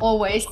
[0.00, 0.46] Always.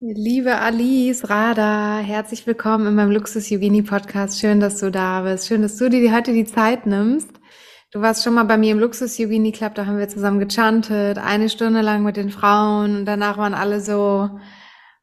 [0.00, 4.38] Liebe Alice Rada, herzlich willkommen in meinem Luxus Yogini Podcast.
[4.38, 5.46] Schön, dass du da bist.
[5.46, 7.30] Schön, dass du dir heute die Zeit nimmst.
[7.90, 11.16] Du warst schon mal bei mir im Luxus Yogini Club, da haben wir zusammen gechantet,
[11.16, 14.28] eine Stunde lang mit den Frauen und danach waren alle so,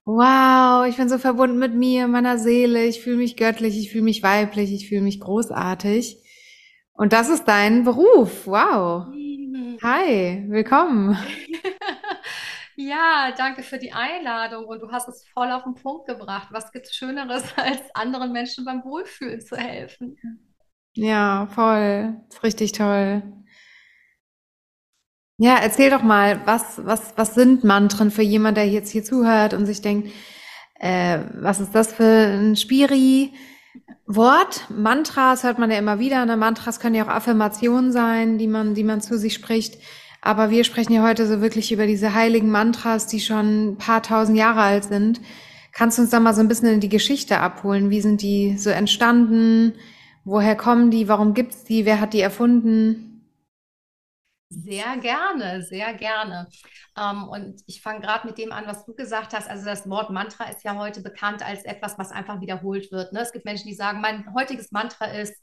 [0.05, 4.03] wow, ich bin so verbunden mit mir, meiner Seele, ich fühle mich göttlich, ich fühle
[4.03, 6.17] mich weiblich, ich fühle mich großartig.
[6.93, 8.45] Und das ist dein Beruf.
[8.45, 9.07] Wow.
[9.81, 11.17] Hi, willkommen.
[12.75, 16.47] Ja, danke für die Einladung und du hast es voll auf den Punkt gebracht.
[16.51, 20.17] Was gibt es Schöneres, als anderen Menschen beim Wohlfühlen zu helfen?
[20.95, 22.15] Ja, voll.
[22.29, 23.23] Ist richtig toll.
[25.37, 29.53] Ja, erzähl doch mal, was, was, was sind Mantren für jemand, der jetzt hier zuhört
[29.53, 30.11] und sich denkt,
[30.79, 33.33] äh, was ist das für ein Spiri?
[34.16, 36.26] Wort, Mantras hört man ja immer wieder.
[36.26, 36.38] Ne?
[36.38, 39.78] Mantras können ja auch Affirmationen sein, die man, die man zu sich spricht.
[40.22, 44.04] Aber wir sprechen ja heute so wirklich über diese heiligen Mantras, die schon ein paar
[44.04, 45.22] tausend Jahre alt sind.
[45.72, 47.89] Kannst du uns da mal so ein bisschen in die Geschichte abholen?
[47.89, 49.73] Wie sind die so entstanden?
[50.23, 51.08] Woher kommen die?
[51.08, 51.86] Warum gibt's die?
[51.86, 53.11] Wer hat die erfunden?
[54.53, 56.49] Sehr gerne, sehr gerne.
[56.97, 59.49] Ähm, und ich fange gerade mit dem an, was du gesagt hast.
[59.49, 63.13] Also das Wort Mantra ist ja heute bekannt als etwas, was einfach wiederholt wird.
[63.13, 63.21] Ne?
[63.21, 65.33] Es gibt Menschen, die sagen, mein heutiges Mantra ist,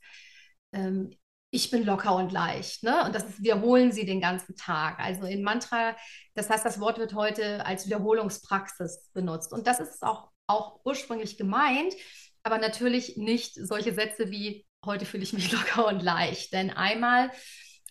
[0.72, 1.10] ähm,
[1.50, 2.82] ich bin locker und leicht.
[2.82, 3.02] Ne?
[3.06, 4.98] Und das ist, wiederholen sie den ganzen Tag.
[4.98, 5.96] Also in Mantra,
[6.34, 9.54] das heißt, das Wort wird heute als Wiederholungspraxis benutzt.
[9.54, 11.94] Und das ist auch, auch ursprünglich gemeint,
[12.42, 16.52] aber natürlich nicht solche Sätze wie, heute fühle ich mich locker und leicht.
[16.52, 17.30] Denn einmal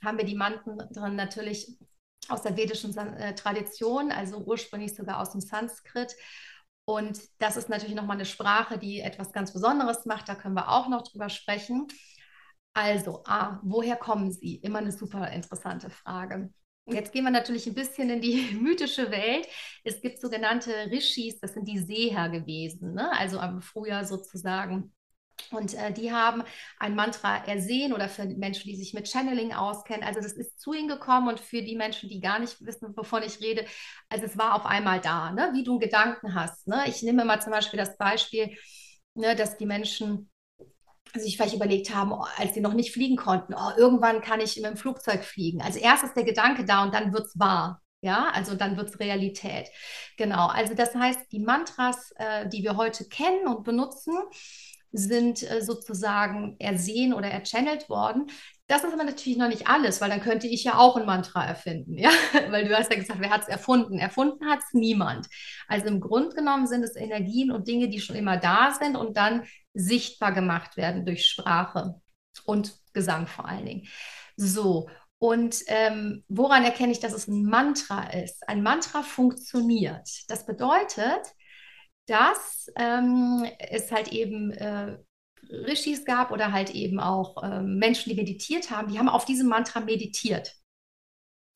[0.04, 0.78] haben wir die Mantren
[1.16, 1.78] natürlich
[2.30, 6.16] aus der vedischen äh, Tradition, also ursprünglich sogar aus dem Sanskrit.
[6.86, 10.30] Und das ist natürlich nochmal eine Sprache, die etwas ganz Besonderes macht.
[10.30, 11.88] Da können wir auch noch drüber sprechen.
[12.74, 14.56] Also, ah, woher kommen sie?
[14.56, 16.50] Immer eine super interessante Frage.
[16.86, 19.48] Jetzt gehen wir natürlich ein bisschen in die mythische Welt.
[19.84, 23.12] Es gibt sogenannte Rishis, das sind die Seher gewesen, ne?
[23.12, 24.94] also früher sozusagen
[25.52, 26.44] und äh, die haben
[26.80, 30.04] ein Mantra ersehen oder für Menschen, die sich mit Channeling auskennen.
[30.04, 33.24] Also das ist zu ihnen gekommen und für die Menschen, die gar nicht wissen, wovon
[33.24, 33.66] ich rede,
[34.10, 35.52] also es war auf einmal da, ne?
[35.54, 36.68] wie du Gedanken hast.
[36.68, 36.84] Ne?
[36.88, 38.58] Ich nehme mal zum Beispiel das Beispiel,
[39.14, 40.30] ne, dass die Menschen
[41.16, 44.58] sich vielleicht überlegt haben, oh, als sie noch nicht fliegen konnten, oh, irgendwann kann ich
[44.58, 45.62] in einem Flugzeug fliegen.
[45.62, 47.82] Also erst ist der Gedanke da und dann wird es wahr.
[48.02, 49.70] Ja, also dann wird es Realität.
[50.18, 54.14] Genau, also das heißt, die Mantras, äh, die wir heute kennen und benutzen,
[54.98, 58.28] sind äh, sozusagen ersehen oder erchannelt worden.
[58.68, 61.46] Das ist aber natürlich noch nicht alles, weil dann könnte ich ja auch ein Mantra
[61.46, 62.10] erfinden, ja,
[62.50, 64.00] weil du hast ja gesagt, wer hat es erfunden?
[64.00, 65.28] Erfunden hat es niemand.
[65.68, 69.16] Also im Grunde genommen sind es Energien und Dinge, die schon immer da sind und
[69.16, 69.44] dann
[69.74, 72.02] sichtbar gemacht werden durch Sprache
[72.46, 73.88] und Gesang vor allen Dingen.
[74.36, 78.48] So, und ähm, woran erkenne ich, dass es ein Mantra ist?
[78.50, 80.08] Ein Mantra funktioniert.
[80.28, 81.22] Das bedeutet,
[82.08, 84.98] dass ähm, es halt eben äh,
[85.50, 89.48] Rishis gab oder halt eben auch äh, Menschen, die meditiert haben, die haben auf diesem
[89.48, 90.56] Mantra meditiert.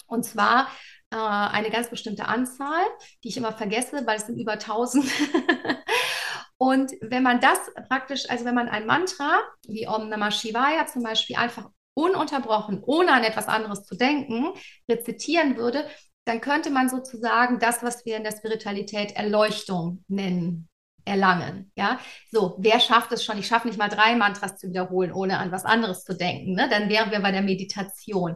[0.07, 0.67] Und zwar
[1.11, 2.83] äh, eine ganz bestimmte Anzahl,
[3.23, 5.05] die ich immer vergesse, weil es sind über 1000.
[6.57, 7.57] Und wenn man das
[7.89, 13.13] praktisch, also wenn man ein Mantra wie Om Namah Shivaya zum Beispiel einfach ununterbrochen, ohne
[13.13, 14.53] an etwas anderes zu denken,
[14.87, 15.87] rezitieren würde,
[16.25, 20.69] dann könnte man sozusagen das, was wir in der Spiritualität Erleuchtung nennen,
[21.03, 21.71] erlangen.
[21.75, 21.99] Ja,
[22.31, 23.39] so, wer schafft es schon?
[23.39, 26.53] Ich schaffe nicht mal drei Mantras zu wiederholen, ohne an was anderes zu denken.
[26.53, 26.69] Ne?
[26.69, 28.35] Dann wären wir bei der Meditation.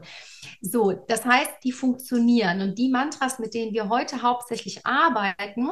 [0.62, 5.70] So, das heißt, die funktionieren und die Mantras, mit denen wir heute hauptsächlich arbeiten,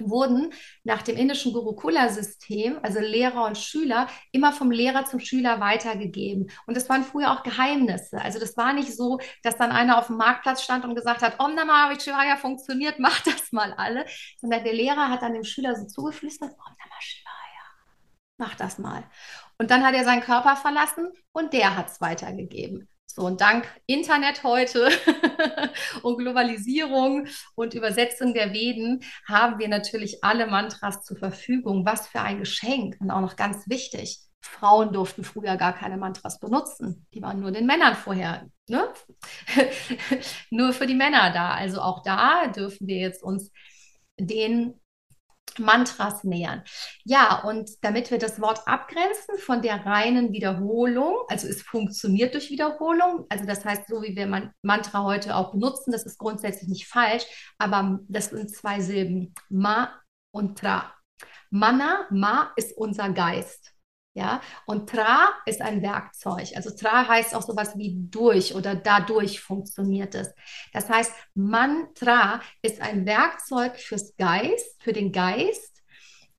[0.00, 0.52] wurden
[0.84, 6.50] nach dem indischen Gurukula-System, also Lehrer und Schüler, immer vom Lehrer zum Schüler weitergegeben.
[6.66, 8.20] Und das waren früher auch Geheimnisse.
[8.20, 11.40] Also das war nicht so, dass dann einer auf dem Marktplatz stand und gesagt hat,
[11.40, 14.06] Om Namah Shivaya funktioniert, macht das mal alle,
[14.38, 17.64] sondern der Lehrer hat dann dem Schüler so zugeflüstert, Om Namah Shivaya,
[18.38, 19.04] mach das mal.
[19.58, 22.88] Und dann hat er seinen Körper verlassen und der hat es weitergegeben.
[23.10, 24.88] So, und dank Internet heute
[26.02, 31.84] und Globalisierung und Übersetzung der Veden haben wir natürlich alle Mantras zur Verfügung.
[31.84, 34.20] Was für ein Geschenk und auch noch ganz wichtig.
[34.40, 37.06] Frauen durften früher gar keine Mantras benutzen.
[37.12, 38.88] Die waren nur den Männern vorher ne?
[40.50, 41.50] nur für die Männer da.
[41.50, 43.50] Also auch da dürfen wir jetzt uns
[44.18, 44.74] den
[45.58, 46.62] Mantras nähern.
[47.04, 52.50] Ja, und damit wir das Wort abgrenzen von der reinen Wiederholung, also es funktioniert durch
[52.50, 56.68] Wiederholung, also das heißt, so wie wir Man Mantra heute auch benutzen, das ist grundsätzlich
[56.68, 57.24] nicht falsch,
[57.58, 59.92] aber das sind zwei Silben, Ma
[60.30, 60.94] und Tra.
[61.50, 63.72] Mana, Ma ist unser Geist.
[64.18, 66.48] Ja, und Tra ist ein Werkzeug.
[66.56, 70.34] Also Tra heißt auch sowas wie durch oder dadurch funktioniert es.
[70.72, 75.84] Das heißt, Mantra ist ein Werkzeug fürs Geist, für den Geist.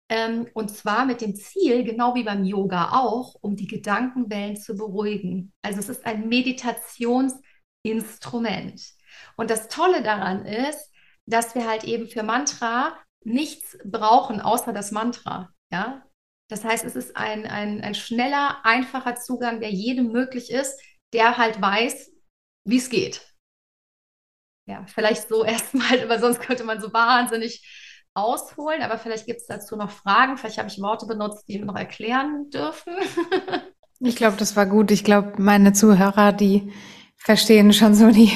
[0.09, 4.75] Ähm, und zwar mit dem Ziel, genau wie beim Yoga auch, um die Gedankenwellen zu
[4.75, 5.53] beruhigen.
[5.61, 8.81] Also es ist ein Meditationsinstrument.
[9.37, 10.91] Und das Tolle daran ist,
[11.25, 15.53] dass wir halt eben für Mantra nichts brauchen, außer das Mantra.
[15.71, 16.03] Ja,
[16.49, 20.79] das heißt, es ist ein, ein, ein schneller, einfacher Zugang, der jedem möglich ist,
[21.13, 22.11] der halt weiß,
[22.65, 23.21] wie es geht.
[24.67, 27.65] Ja, vielleicht so erstmal, aber sonst könnte man so wahnsinnig
[28.15, 30.37] ausholen, aber vielleicht gibt es dazu noch Fragen.
[30.37, 32.93] Vielleicht habe ich Worte benutzt, die wir noch erklären dürfen.
[33.99, 34.91] ich glaube, das war gut.
[34.91, 36.73] Ich glaube, meine Zuhörer, die
[37.15, 38.31] verstehen schon so die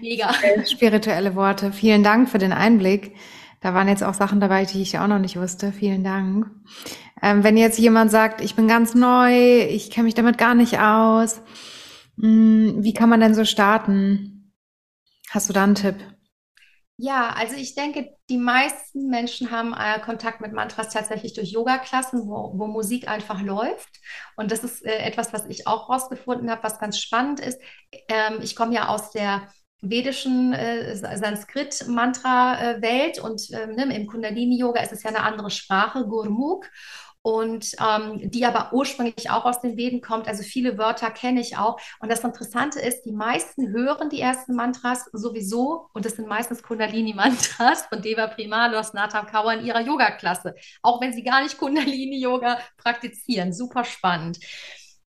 [0.00, 0.32] Mega.
[0.70, 1.72] spirituelle Worte.
[1.72, 3.16] Vielen Dank für den Einblick.
[3.60, 5.72] Da waren jetzt auch Sachen dabei, die ich auch noch nicht wusste.
[5.72, 6.46] Vielen Dank.
[7.22, 10.78] Ähm, wenn jetzt jemand sagt, ich bin ganz neu, ich kenne mich damit gar nicht
[10.78, 11.40] aus,
[12.16, 14.52] mh, hm, wie kann man denn so starten?
[15.30, 15.96] Hast du da einen Tipp?
[17.02, 22.28] Ja, also ich denke, die meisten Menschen haben äh, Kontakt mit Mantras tatsächlich durch Yoga-Klassen,
[22.28, 23.88] wo, wo Musik einfach läuft.
[24.36, 27.58] Und das ist äh, etwas, was ich auch rausgefunden habe, was ganz spannend ist.
[28.08, 29.48] Ähm, ich komme ja aus der
[29.80, 36.66] vedischen äh, Sanskrit-Mantra-Welt und äh, ne, im Kundalini-Yoga ist es ja eine andere Sprache, Gurmukh
[37.22, 40.26] und ähm, die aber ursprünglich auch aus den Veden kommt.
[40.26, 41.78] Also viele Wörter kenne ich auch.
[42.00, 46.62] Und das Interessante ist, die meisten hören die ersten Mantras sowieso und das sind meistens
[46.62, 52.58] Kundalini-Mantras von Deva Primalos, Natam Kaur in ihrer Yoga-Klasse, auch wenn sie gar nicht Kundalini-Yoga
[52.78, 53.52] praktizieren.
[53.52, 54.38] Super spannend.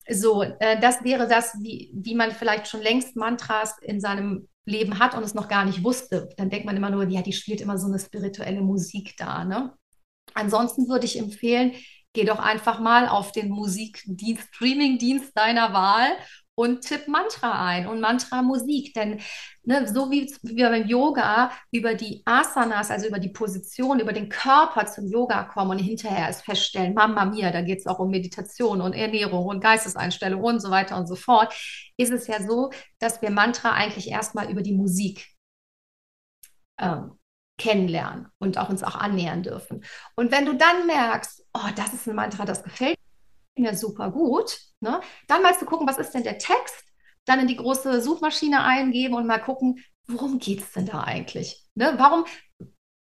[0.09, 4.99] So, äh, das wäre das, wie, wie man vielleicht schon längst Mantras in seinem Leben
[4.99, 6.29] hat und es noch gar nicht wusste.
[6.37, 9.45] Dann denkt man immer nur, ja, die spielt immer so eine spirituelle Musik da.
[9.45, 9.73] Ne?
[10.35, 11.73] Ansonsten würde ich empfehlen,
[12.13, 16.17] geh doch einfach mal auf den Musikdienst, Streamingdienst deiner Wahl
[16.55, 18.93] und tipp Mantra ein und Mantra-Musik.
[18.95, 19.21] Denn
[19.65, 24.29] ne, so wie wir beim Yoga über die Asanas, also über die Position, über den
[24.29, 28.11] Körper zum Yoga kommen und hinterher es feststellen, Mama mia, da geht es auch um
[28.11, 31.55] Meditation und Ernährung und Geisteseinstellung und so weiter und so fort,
[31.97, 35.29] ist es ja so, dass wir Mantra eigentlich erstmal über die Musik
[36.79, 37.13] ähm,
[37.59, 39.85] kennenlernen und auch uns auch annähern dürfen.
[40.17, 42.97] Und wenn du dann merkst, oh, das ist ein Mantra, das gefällt
[43.57, 45.01] mir super gut, ne?
[45.29, 46.85] dann mal zu gucken, was ist denn der Text,
[47.25, 51.63] dann in die große Suchmaschine eingeben und mal gucken, worum geht es denn da eigentlich?
[51.75, 51.95] Ne?
[51.99, 52.25] Warum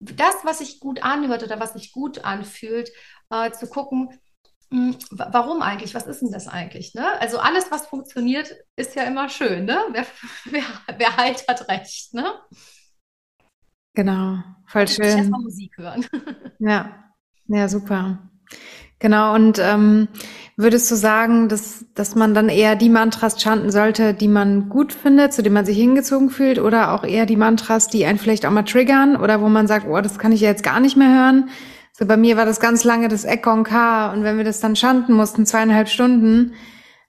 [0.00, 2.90] das, was sich gut anhört oder was sich gut anfühlt,
[3.30, 4.20] äh, zu gucken,
[4.70, 5.94] hm, warum eigentlich?
[5.94, 6.94] Was ist denn das eigentlich?
[6.94, 7.20] Ne?
[7.20, 9.64] Also alles, was funktioniert, ist ja immer schön.
[9.64, 9.80] Ne?
[9.92, 10.06] Wer,
[10.44, 10.64] wer,
[10.96, 12.12] wer halt hat recht.
[12.14, 12.34] Ne?
[13.94, 15.04] Genau, voll schön.
[15.04, 16.04] Ich erstmal Musik hören.
[16.58, 16.90] Ja,
[17.48, 18.30] ja, super.
[18.98, 20.08] Genau, und ähm,
[20.56, 24.92] würdest du sagen, dass, dass man dann eher die Mantras chanten sollte, die man gut
[24.92, 28.46] findet, zu denen man sich hingezogen fühlt, oder auch eher die Mantras, die einen vielleicht
[28.46, 30.96] auch mal triggern oder wo man sagt, oh, das kann ich ja jetzt gar nicht
[30.96, 31.50] mehr hören?
[31.92, 34.74] So bei mir war das ganz lange das Ekon K und wenn wir das dann
[34.74, 36.54] chanten mussten, zweieinhalb Stunden,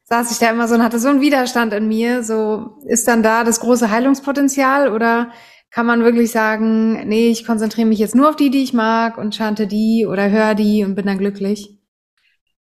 [0.03, 2.23] saß ich da immer so und hatte so einen Widerstand in mir.
[2.23, 5.31] So ist dann da das große Heilungspotenzial oder
[5.75, 9.17] kann man wirklich sagen, nee, ich konzentriere mich jetzt nur auf die, die ich mag
[9.17, 11.69] und chante die oder höre die und bin dann glücklich?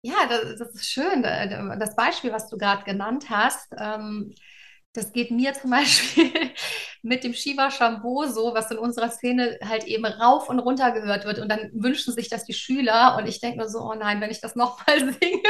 [0.03, 1.23] Ja, das, das ist schön.
[1.23, 4.35] Das Beispiel, was du gerade genannt hast, ähm,
[4.95, 6.33] das geht mir zum Beispiel
[7.03, 11.25] mit dem Shiva Shampoo so, was in unserer Szene halt eben rauf und runter gehört
[11.25, 11.39] wird.
[11.39, 13.17] Und dann wünschen sich das die Schüler.
[13.17, 15.41] Und ich denke nur so, oh nein, wenn ich das nochmal singe,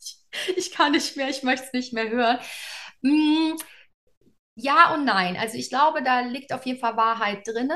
[0.00, 0.18] ich,
[0.56, 2.38] ich, kann nicht mehr, ich möchte es nicht mehr hören.
[3.04, 3.56] Hm,
[4.56, 5.36] ja und nein.
[5.36, 7.70] Also ich glaube, da liegt auf jeden Fall Wahrheit drin.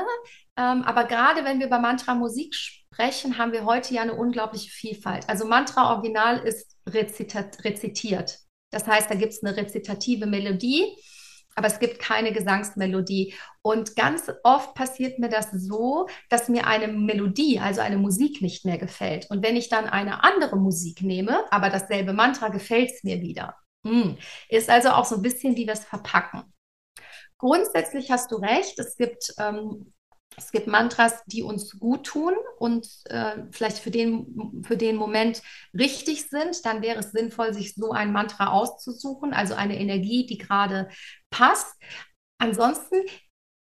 [0.57, 5.27] Ähm, aber gerade wenn wir über Mantra-Musik sprechen, haben wir heute ja eine unglaubliche Vielfalt.
[5.29, 8.39] Also Mantra-Original ist rezitiert.
[8.71, 10.95] Das heißt, da gibt es eine rezitative Melodie,
[11.55, 13.33] aber es gibt keine Gesangsmelodie.
[13.61, 18.65] Und ganz oft passiert mir das so, dass mir eine Melodie, also eine Musik nicht
[18.65, 19.29] mehr gefällt.
[19.29, 23.55] Und wenn ich dann eine andere Musik nehme, aber dasselbe Mantra gefällt es mir wieder.
[23.85, 24.17] Hm.
[24.49, 26.43] Ist also auch so ein bisschen wie wir es verpacken.
[27.39, 28.77] Grundsätzlich hast du recht.
[28.79, 29.93] Es gibt ähm,
[30.37, 35.41] Es gibt Mantras, die uns gut tun und äh, vielleicht für den, für den Moment
[35.73, 36.65] richtig sind.
[36.65, 40.89] Dann wäre es sinnvoll, sich so ein Mantra auszusuchen, also eine Energie, die gerade
[41.31, 41.75] passt.
[42.39, 42.95] Ansonsten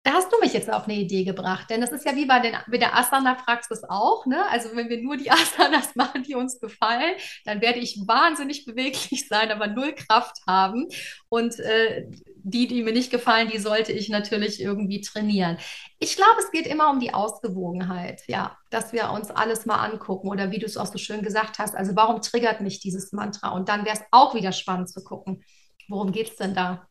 [0.04, 2.40] da hast du mich jetzt auf eine Idee gebracht, denn das ist ja wie bei,
[2.40, 4.24] den, bei der Asana-Praxis auch.
[4.26, 4.42] Ne?
[4.48, 7.14] Also wenn wir nur die Asanas machen, die uns gefallen,
[7.44, 10.88] dann werde ich wahnsinnig beweglich sein, aber null Kraft haben.
[11.28, 15.58] Und äh, die, die mir nicht gefallen, die sollte ich natürlich irgendwie trainieren.
[15.98, 20.28] Ich glaube, es geht immer um die Ausgewogenheit, ja, dass wir uns alles mal angucken
[20.28, 21.74] oder wie du es auch so schön gesagt hast.
[21.74, 23.50] Also warum triggert mich dieses Mantra?
[23.50, 25.44] Und dann wäre es auch wieder spannend zu gucken,
[25.88, 26.88] worum geht es denn da?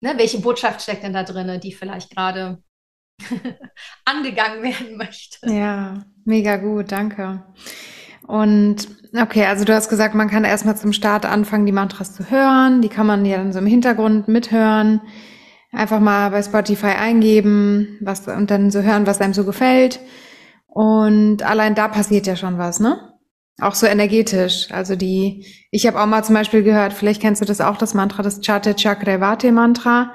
[0.00, 2.62] Ne, welche Botschaft steckt denn da drin, die vielleicht gerade
[4.04, 5.52] angegangen werden möchte?
[5.52, 7.44] Ja, mega gut, danke.
[8.26, 8.88] Und
[9.20, 12.82] okay, also du hast gesagt, man kann erstmal zum Start anfangen, die Mantras zu hören.
[12.82, 15.00] Die kann man ja dann so im Hintergrund mithören.
[15.72, 20.00] Einfach mal bei Spotify eingeben, was und dann so hören, was einem so gefällt.
[20.66, 23.17] Und allein da passiert ja schon was, ne?
[23.60, 24.68] Auch so energetisch.
[24.70, 27.94] Also die, ich habe auch mal zum Beispiel gehört, vielleicht kennst du das auch, das
[27.94, 30.12] Mantra, das Chate Chakrevate Mantra.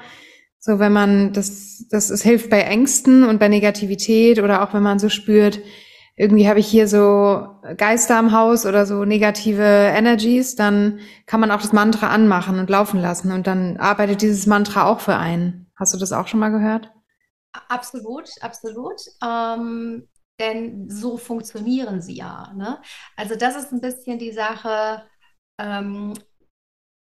[0.58, 4.82] So, wenn man das, das, es hilft bei Ängsten und bei Negativität oder auch wenn
[4.82, 5.60] man so spürt,
[6.16, 7.46] irgendwie habe ich hier so
[7.76, 12.70] Geister am Haus oder so negative Energies, dann kann man auch das Mantra anmachen und
[12.70, 15.66] laufen lassen und dann arbeitet dieses Mantra auch für einen.
[15.76, 16.90] Hast du das auch schon mal gehört?
[17.68, 19.00] Absolut, absolut.
[19.22, 20.08] Ähm,
[20.40, 22.52] denn so funktionieren sie ja.
[22.54, 22.80] Ne?
[23.16, 25.04] Also das ist ein bisschen die Sache.
[25.58, 26.14] Ähm,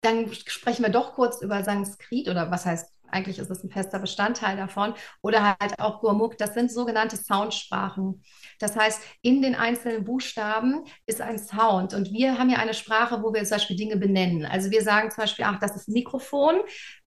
[0.01, 3.99] dann sprechen wir doch kurz über Sanskrit oder was heißt, eigentlich ist es ein fester
[3.99, 6.35] Bestandteil davon oder halt auch Gurmukh.
[6.37, 8.23] Das sind sogenannte Soundsprachen.
[8.59, 13.23] Das heißt, in den einzelnen Buchstaben ist ein Sound und wir haben ja eine Sprache,
[13.23, 14.45] wo wir zum Beispiel Dinge benennen.
[14.45, 16.55] Also wir sagen zum Beispiel, ach, das ist Mikrofon.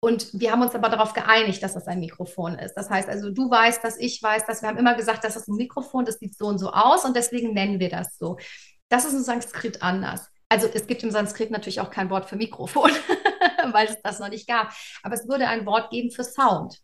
[0.01, 2.74] Und wir haben uns aber darauf geeinigt, dass das ein Mikrofon ist.
[2.75, 5.50] Das heißt also, du weißt, dass ich weiß, dass wir haben immer gesagt, das ist
[5.50, 8.38] ein Mikrofon, das sieht so und so aus und deswegen nennen wir das so.
[8.88, 10.29] Das ist im Sanskrit anders.
[10.48, 12.91] Also es gibt im Sanskrit natürlich auch kein Wort für Mikrofon,
[13.72, 14.72] weil es das noch nicht gab.
[15.03, 16.79] Aber es würde ein Wort geben für Sound.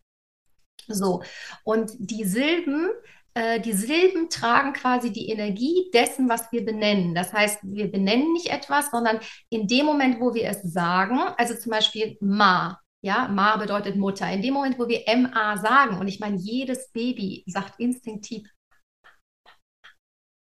[0.87, 1.23] So.
[1.63, 2.89] Und die Silben,
[3.33, 7.15] äh, die Silben tragen quasi die Energie dessen, was wir benennen.
[7.15, 9.19] Das heißt, wir benennen nicht etwas, sondern
[9.49, 14.27] in dem Moment, wo wir es sagen, also zum Beispiel Ma, ja, Ma bedeutet Mutter.
[14.31, 18.49] In dem Moment, wo wir MA sagen, und ich meine, jedes Baby sagt instinktiv,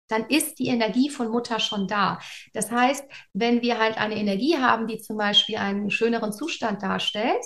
[0.09, 2.17] dann ist die Energie von Mutter schon da.
[2.53, 7.45] Das heißt, wenn wir halt eine Energie haben, die zum Beispiel einen schöneren Zustand darstellt,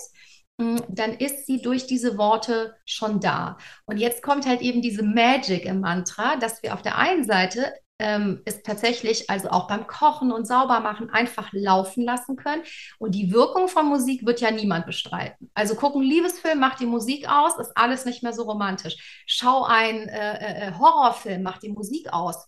[0.56, 3.58] mm, dann ist sie durch diese Worte schon da.
[3.84, 7.74] Und jetzt kommt halt eben diese Magic im Mantra, dass wir auf der einen Seite
[8.04, 12.62] ähm, ist tatsächlich also auch beim Kochen und Saubermachen einfach laufen lassen können.
[12.98, 15.50] Und die Wirkung von Musik wird ja niemand bestreiten.
[15.54, 19.24] Also gucken Liebesfilm, macht die Musik aus, ist alles nicht mehr so romantisch.
[19.26, 22.46] Schau ein äh, äh, Horrorfilm, macht die Musik aus,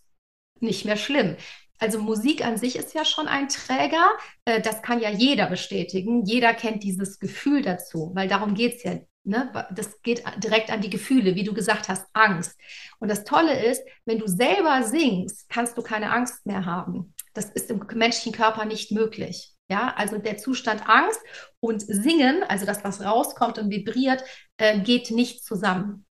[0.59, 1.35] nicht mehr schlimm.
[1.79, 4.11] Also Musik an sich ist ja schon ein Träger.
[4.45, 6.23] Äh, das kann ja jeder bestätigen.
[6.23, 8.93] Jeder kennt dieses Gefühl dazu, weil darum geht es ja
[9.27, 9.51] Ne?
[9.71, 12.57] Das geht direkt an die Gefühle, wie du gesagt hast, Angst.
[12.99, 17.13] Und das Tolle ist, wenn du selber singst, kannst du keine Angst mehr haben.
[17.33, 19.53] Das ist im menschlichen Körper nicht möglich.
[19.69, 21.19] Ja, also der Zustand Angst
[21.59, 24.23] und Singen, also das, was rauskommt und vibriert,
[24.55, 26.05] äh, geht nicht zusammen.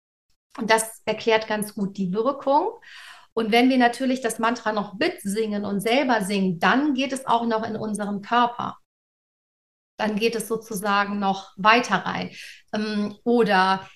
[0.57, 2.71] Und das erklärt ganz gut die Wirkung.
[3.33, 7.27] Und wenn wir natürlich das Mantra noch mit singen und selber singen, dann geht es
[7.27, 8.77] auch noch in unseren Körper
[9.97, 12.31] dann geht es sozusagen noch weiter rein.
[12.73, 13.87] Ähm, oder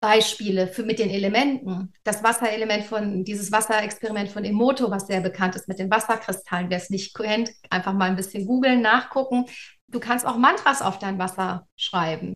[0.00, 1.92] Beispiele für mit den Elementen.
[2.04, 6.70] Das Wasserelement von, dieses Wasserexperiment von Emoto, was sehr bekannt ist mit den Wasserkristallen.
[6.70, 9.46] Wer es nicht kennt, einfach mal ein bisschen googeln, nachgucken.
[9.88, 12.34] Du kannst auch Mantras auf dein Wasser schreiben.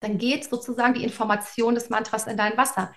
[0.00, 2.92] Dann geht sozusagen die Information des Mantras in dein Wasser.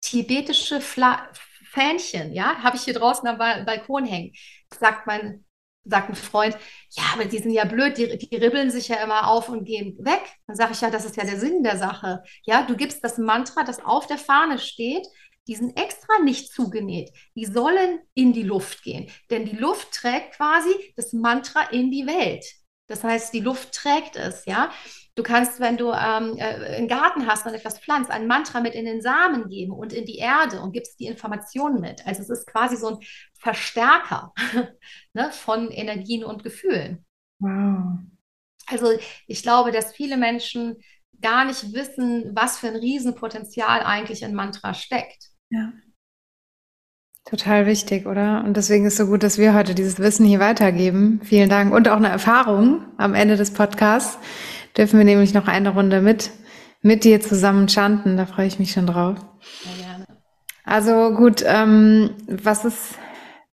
[0.00, 1.28] Tibetische Fla
[1.70, 4.32] Fähnchen, ja, habe ich hier draußen am Balkon hängen.
[4.78, 5.44] Sagt mein
[5.88, 6.56] sagt ein Freund,
[6.90, 9.96] ja, aber die sind ja blöd, die, die ribbeln sich ja immer auf und gehen
[10.04, 10.22] weg.
[10.46, 12.22] Dann sage ich ja, das ist ja der Sinn der Sache.
[12.44, 15.06] Ja, du gibst das Mantra, das auf der Fahne steht,
[15.48, 17.10] die sind extra nicht zugenäht.
[17.34, 19.10] Die sollen in die Luft gehen.
[19.30, 22.44] Denn die Luft trägt quasi das Mantra in die Welt.
[22.86, 24.70] Das heißt, die Luft trägt es, ja.
[25.18, 28.76] Du kannst, wenn du ähm, äh, einen Garten hast und etwas pflanzt, ein Mantra mit
[28.76, 32.06] in den Samen geben und in die Erde und gibst die Informationen mit.
[32.06, 32.98] Also es ist quasi so ein
[33.34, 34.32] Verstärker
[35.14, 37.04] ne, von Energien und Gefühlen.
[37.40, 37.98] Wow.
[38.68, 38.92] Also
[39.26, 40.76] ich glaube, dass viele Menschen
[41.20, 45.30] gar nicht wissen, was für ein Riesenpotenzial eigentlich in Mantra steckt.
[45.50, 45.72] Ja.
[47.24, 48.44] Total wichtig, oder?
[48.44, 51.20] Und deswegen ist es so gut, dass wir heute dieses Wissen hier weitergeben.
[51.24, 51.74] Vielen Dank.
[51.74, 54.16] Und auch eine Erfahrung am Ende des Podcasts
[54.78, 56.30] dürfen wir nämlich noch eine Runde mit,
[56.80, 58.16] mit dir zusammen chanten.
[58.16, 59.18] Da freue ich mich schon drauf.
[59.78, 60.06] Gerne.
[60.64, 62.94] Also gut, ähm, was ist,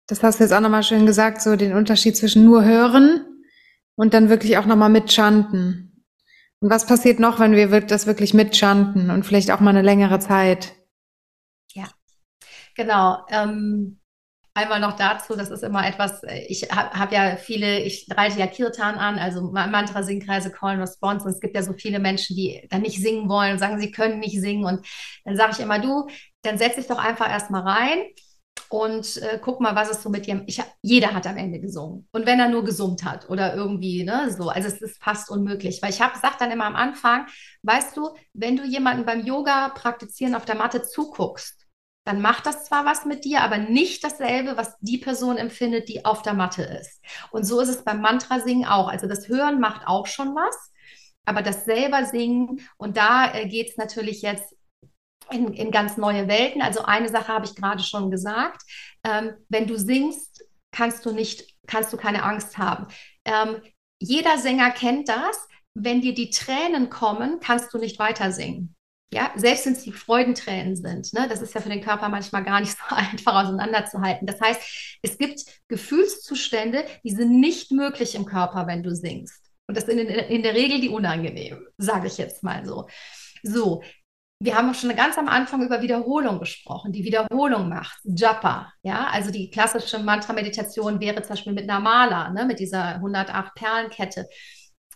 [0.07, 3.25] das hast du jetzt auch nochmal schön gesagt, so den Unterschied zwischen nur hören
[3.95, 6.05] und dann wirklich auch nochmal mitschanten.
[6.59, 10.19] Und was passiert noch, wenn wir das wirklich mitschanten und vielleicht auch mal eine längere
[10.19, 10.73] Zeit?
[11.73, 11.85] Ja,
[12.75, 13.25] genau.
[13.29, 14.00] Ähm,
[14.53, 18.47] einmal noch dazu, das ist immer etwas, ich habe hab ja viele, ich reite ja
[18.47, 21.25] Kirtan an, also Mantra, Singkreise, Call and Response.
[21.25, 23.91] Und es gibt ja so viele Menschen, die dann nicht singen wollen und sagen, sie
[23.91, 24.65] können nicht singen.
[24.65, 24.85] Und
[25.25, 26.07] dann sage ich immer, du,
[26.41, 28.03] dann setz dich doch einfach erstmal rein
[28.69, 30.43] und äh, guck mal, was es so mit dir.
[30.47, 32.07] Ich, jeder hat am Ende gesungen.
[32.11, 34.49] Und wenn er nur gesummt hat oder irgendwie, ne, so.
[34.49, 35.81] Also es ist fast unmöglich.
[35.81, 37.27] Weil ich habe, sag dann immer am Anfang,
[37.63, 41.60] weißt du, wenn du jemanden beim Yoga praktizieren auf der Matte zuguckst,
[42.03, 46.03] dann macht das zwar was mit dir, aber nicht dasselbe, was die Person empfindet, die
[46.03, 47.01] auf der Matte ist.
[47.31, 48.87] Und so ist es beim Mantra-Singen auch.
[48.87, 50.71] Also das Hören macht auch schon was,
[51.25, 54.55] aber das selber Singen, und da äh, geht es natürlich jetzt
[55.29, 56.61] in, in ganz neue Welten.
[56.61, 58.63] Also eine Sache habe ich gerade schon gesagt.
[59.03, 62.87] Ähm, wenn du singst, kannst du nicht, kannst du keine Angst haben.
[63.25, 63.61] Ähm,
[63.99, 65.47] jeder Sänger kennt das.
[65.73, 68.75] Wenn dir die Tränen kommen, kannst du nicht weiter singen.
[69.13, 72.43] Ja, selbst wenn es die Freudentränen sind, ne, das ist ja für den Körper manchmal
[72.43, 74.25] gar nicht so einfach auseinanderzuhalten.
[74.25, 74.61] Das heißt,
[75.01, 79.51] es gibt Gefühlszustände, die sind nicht möglich im Körper, wenn du singst.
[79.67, 82.87] Und das sind in, in der Regel die unangenehmen, sage ich jetzt mal so.
[83.43, 83.81] So,
[84.39, 86.91] wir haben schon ganz am Anfang über Wiederholung gesprochen.
[86.91, 88.73] Die Wiederholung macht Japa.
[88.81, 93.53] Ja, also die klassische Mantra-Meditation wäre zum Beispiel mit einer Mala, ne, mit dieser 108
[93.53, 94.27] Perlenkette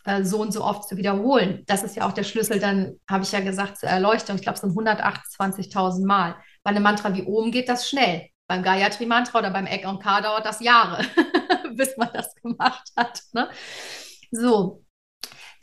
[0.05, 1.63] äh, so und so oft zu wiederholen.
[1.67, 4.35] Das ist ja auch der Schlüssel, dann habe ich ja gesagt, zur Erleuchtung.
[4.35, 6.35] Ich glaube, es sind 128.000 Mal.
[6.63, 8.27] Bei einem Mantra wie oben geht das schnell.
[8.47, 11.03] Beim Gayatri-Mantra oder beim Ek Onkar dauert das Jahre,
[11.75, 13.21] bis man das gemacht hat.
[13.33, 13.49] Ne?
[14.31, 14.84] So,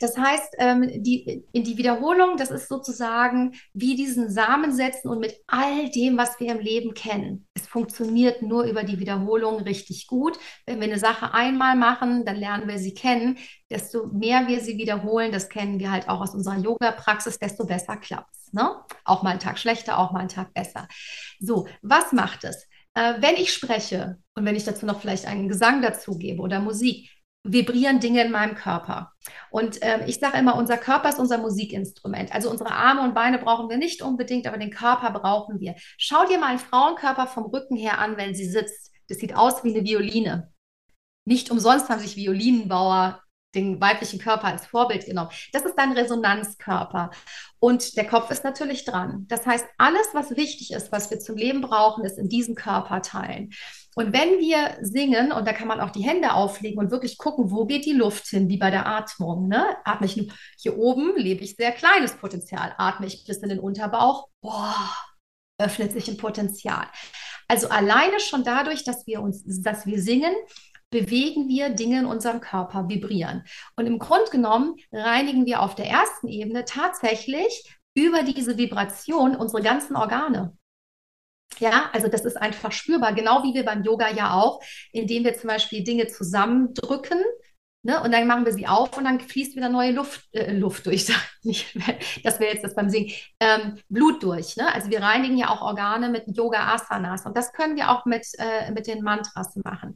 [0.03, 5.19] das heißt, ähm, die, in die Wiederholung, das ist sozusagen wie diesen Samen setzen und
[5.19, 7.47] mit all dem, was wir im Leben kennen.
[7.53, 10.37] Es funktioniert nur über die Wiederholung richtig gut.
[10.65, 13.37] Wenn wir eine Sache einmal machen, dann lernen wir sie kennen.
[13.71, 17.95] Desto mehr wir sie wiederholen, das kennen wir halt auch aus unserer Yoga-Praxis, desto besser
[17.95, 18.51] klappt es.
[18.51, 18.75] Ne?
[19.05, 20.89] Auch mal einen Tag schlechter, auch mal einen Tag besser.
[21.39, 22.67] So, was macht es?
[22.93, 27.09] Äh, wenn ich spreche und wenn ich dazu noch vielleicht einen Gesang dazugebe oder Musik,
[27.43, 29.11] vibrieren Dinge in meinem Körper.
[29.51, 32.33] Und ähm, ich sage immer, unser Körper ist unser Musikinstrument.
[32.33, 35.75] Also unsere Arme und Beine brauchen wir nicht unbedingt, aber den Körper brauchen wir.
[35.97, 38.91] Schau dir mal einen Frauenkörper vom Rücken her an, wenn sie sitzt.
[39.09, 40.51] Das sieht aus wie eine Violine.
[41.25, 43.21] Nicht umsonst haben sich Violinenbauer
[43.55, 45.29] den weiblichen Körper als Vorbild genommen.
[45.51, 47.11] Das ist dein Resonanzkörper.
[47.59, 49.25] Und der Kopf ist natürlich dran.
[49.27, 53.53] Das heißt, alles, was wichtig ist, was wir zum Leben brauchen, ist in diesem Körperteilen.
[53.95, 57.51] Und wenn wir singen, und da kann man auch die Hände auflegen und wirklich gucken,
[57.51, 59.47] wo geht die Luft hin, wie bei der Atmung.
[59.47, 59.75] Ne?
[59.83, 62.73] Atme ich hier oben, lebe ich sehr kleines Potenzial.
[62.77, 64.75] Atme ich bis in den Unterbauch, boah,
[65.59, 66.87] öffnet sich ein Potenzial.
[67.47, 70.33] Also alleine schon dadurch, dass wir uns, dass wir singen,
[70.89, 73.43] bewegen wir Dinge in unserem Körper, vibrieren.
[73.75, 77.63] Und im Grunde genommen reinigen wir auf der ersten Ebene tatsächlich
[77.95, 80.55] über diese Vibration unsere ganzen Organe.
[81.59, 84.61] Ja, also das ist einfach spürbar, genau wie wir beim Yoga ja auch,
[84.91, 87.23] indem wir zum Beispiel Dinge zusammendrücken,
[87.85, 88.01] Ne?
[88.01, 91.05] Und dann machen wir sie auf und dann fließt wieder neue Luft, äh, Luft durch.
[92.23, 93.11] das wäre jetzt das beim Singen.
[93.41, 94.55] Ähm, Blut durch.
[94.55, 94.73] Ne?
[94.73, 97.25] Also wir reinigen ja auch Organe mit Yoga-Asanas.
[97.25, 99.95] Und das können wir auch mit, äh, mit den Mantras machen.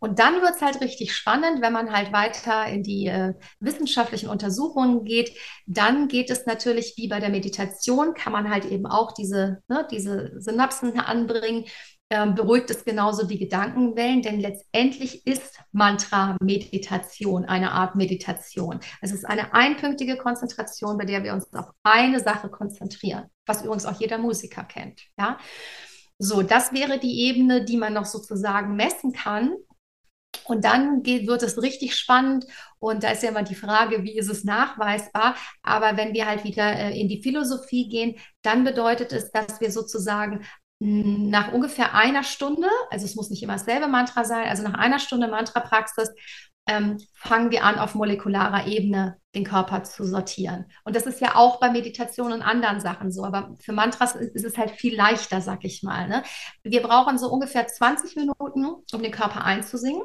[0.00, 4.28] Und dann wird es halt richtig spannend, wenn man halt weiter in die äh, wissenschaftlichen
[4.28, 5.36] Untersuchungen geht.
[5.66, 9.86] Dann geht es natürlich wie bei der Meditation, kann man halt eben auch diese, ne,
[9.90, 11.64] diese Synapsen anbringen.
[12.08, 18.78] Ähm, beruhigt es genauso die Gedankenwellen, denn letztendlich ist Mantra-Meditation eine Art Meditation.
[19.00, 23.86] Es ist eine einpünktige Konzentration, bei der wir uns auf eine Sache konzentrieren, was übrigens
[23.86, 25.02] auch jeder Musiker kennt.
[25.18, 25.38] Ja?
[26.18, 29.52] So, das wäre die Ebene, die man noch sozusagen messen kann.
[30.46, 32.46] Und dann geht, wird es richtig spannend.
[32.78, 35.34] Und da ist ja immer die Frage, wie ist es nachweisbar?
[35.62, 39.70] Aber wenn wir halt wieder äh, in die Philosophie gehen, dann bedeutet es, dass wir
[39.70, 40.44] sozusagen
[40.78, 44.98] nach ungefähr einer Stunde, also es muss nicht immer dasselbe Mantra sein, also nach einer
[44.98, 46.10] Stunde Mantra-Praxis,
[46.68, 50.66] ähm, fangen wir an, auf molekularer Ebene den Körper zu sortieren.
[50.84, 54.34] Und das ist ja auch bei Meditation und anderen Sachen so, aber für Mantras ist,
[54.34, 56.08] ist es halt viel leichter, sag ich mal.
[56.08, 56.24] Ne?
[56.62, 60.02] Wir brauchen so ungefähr 20 Minuten, um den Körper einzusingen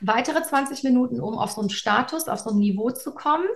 [0.00, 3.46] weitere 20 Minuten, um auf so einen Status, auf so ein Niveau zu kommen.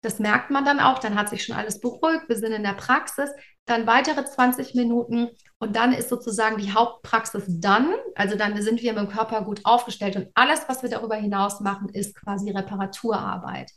[0.00, 2.74] Das merkt man dann auch, dann hat sich schon alles beruhigt, wir sind in der
[2.74, 3.30] Praxis,
[3.66, 8.92] dann weitere 20 Minuten und dann ist sozusagen die Hauptpraxis dann, also dann sind wir
[8.92, 13.72] mit dem Körper gut aufgestellt und alles, was wir darüber hinaus machen, ist quasi Reparaturarbeit.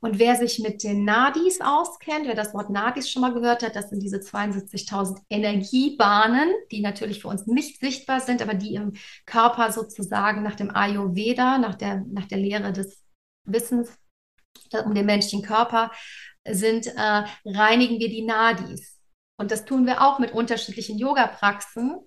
[0.00, 3.76] Und wer sich mit den Nadis auskennt, wer das Wort Nadis schon mal gehört hat,
[3.76, 8.94] das sind diese 72.000 Energiebahnen, die natürlich für uns nicht sichtbar sind, aber die im
[9.26, 13.02] Körper sozusagen nach dem Ayurveda, nach der, nach der Lehre des
[13.44, 13.90] Wissens
[14.84, 15.90] um den menschlichen Körper
[16.48, 18.98] sind, äh, reinigen wir die Nadis.
[19.36, 21.98] Und das tun wir auch mit unterschiedlichen Yoga-Praxen.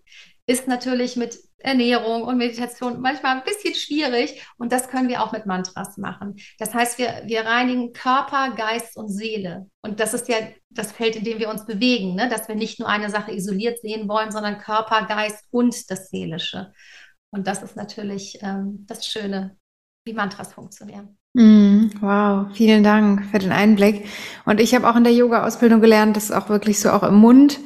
[0.46, 5.32] Ist natürlich mit Ernährung und Meditation manchmal ein bisschen schwierig und das können wir auch
[5.32, 6.36] mit Mantras machen.
[6.60, 9.68] Das heißt, wir, wir reinigen Körper, Geist und Seele.
[9.82, 10.36] Und das ist ja
[10.70, 12.28] das Feld, in dem wir uns bewegen, ne?
[12.30, 16.74] dass wir nicht nur eine Sache isoliert sehen wollen, sondern Körper, Geist und das Seelische.
[17.32, 19.58] Und das ist natürlich ähm, das Schöne,
[20.06, 21.18] wie Mantras funktionieren.
[21.34, 24.06] Mm, wow, vielen Dank für den Einblick.
[24.46, 27.60] Und ich habe auch in der Yoga-Ausbildung gelernt, dass auch wirklich so auch im Mund,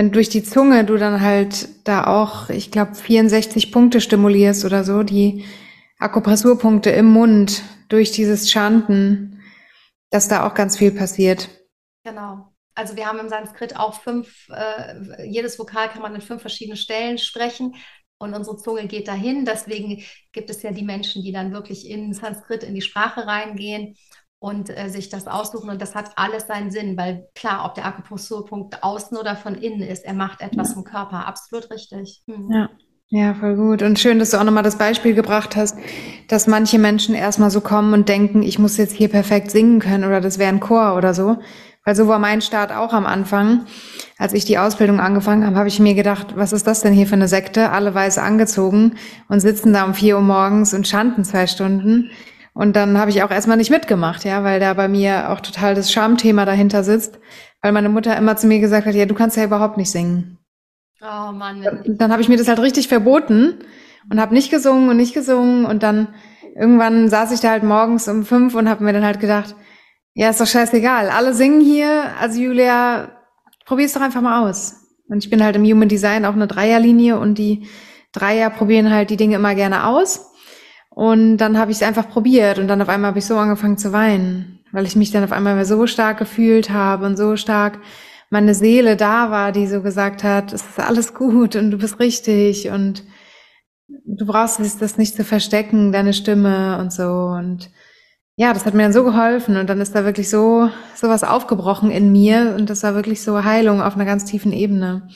[0.00, 4.82] wenn durch die Zunge du dann halt da auch, ich glaube, 64 Punkte stimulierst oder
[4.82, 5.44] so, die
[5.98, 9.42] Akupressurpunkte im Mund durch dieses Chanten,
[10.08, 11.50] dass da auch ganz viel passiert.
[12.02, 12.50] Genau.
[12.74, 16.78] Also wir haben im Sanskrit auch fünf, äh, jedes Vokal kann man in fünf verschiedenen
[16.78, 17.74] Stellen sprechen
[18.16, 19.44] und unsere Zunge geht dahin.
[19.44, 23.98] Deswegen gibt es ja die Menschen, die dann wirklich in Sanskrit, in die Sprache reingehen
[24.40, 25.70] und äh, sich das aussuchen.
[25.70, 29.82] Und das hat alles seinen Sinn, weil klar, ob der Akupressurpunkt außen oder von innen
[29.82, 30.74] ist, er macht etwas ja.
[30.74, 31.26] vom Körper.
[31.26, 32.22] Absolut richtig.
[32.26, 32.50] Hm.
[32.50, 32.70] Ja.
[33.12, 33.82] Ja, voll gut.
[33.82, 35.76] Und schön, dass du auch nochmal das Beispiel gebracht hast,
[36.28, 40.04] dass manche Menschen erstmal so kommen und denken, ich muss jetzt hier perfekt singen können
[40.04, 41.38] oder das wäre ein Chor oder so.
[41.84, 43.66] Weil so war mein Start auch am Anfang.
[44.16, 47.08] Als ich die Ausbildung angefangen habe, habe ich mir gedacht, was ist das denn hier
[47.08, 47.70] für eine Sekte?
[47.70, 48.94] Alle weiß angezogen
[49.28, 52.10] und sitzen da um vier Uhr morgens und chanten zwei Stunden.
[52.60, 55.74] Und dann habe ich auch erstmal nicht mitgemacht, ja, weil da bei mir auch total
[55.74, 57.18] das Schamthema dahinter sitzt,
[57.62, 60.36] weil meine Mutter immer zu mir gesagt hat, ja, du kannst ja überhaupt nicht singen.
[61.00, 61.62] Oh Mann.
[61.62, 63.60] Dann, dann habe ich mir das halt richtig verboten
[64.10, 66.08] und habe nicht gesungen und nicht gesungen und dann
[66.54, 69.56] irgendwann saß ich da halt morgens um fünf und habe mir dann halt gedacht,
[70.12, 71.08] ja, ist doch scheißegal.
[71.08, 72.10] Alle singen hier.
[72.20, 73.08] Also Julia,
[73.64, 74.84] probier's doch einfach mal aus.
[75.08, 77.68] Und ich bin halt im Human Design auch eine Dreierlinie und die
[78.12, 80.29] Dreier probieren halt die Dinge immer gerne aus.
[80.90, 83.78] Und dann habe ich es einfach probiert und dann auf einmal habe ich so angefangen
[83.78, 87.78] zu weinen, weil ich mich dann auf einmal so stark gefühlt habe und so stark
[88.28, 91.98] meine Seele da war, die so gesagt hat, es ist alles gut und du bist
[91.98, 93.04] richtig und
[93.88, 97.70] du brauchst das nicht zu verstecken, deine Stimme und so und
[98.36, 101.90] ja, das hat mir dann so geholfen und dann ist da wirklich so sowas aufgebrochen
[101.90, 105.08] in mir und das war wirklich so Heilung auf einer ganz tiefen Ebene.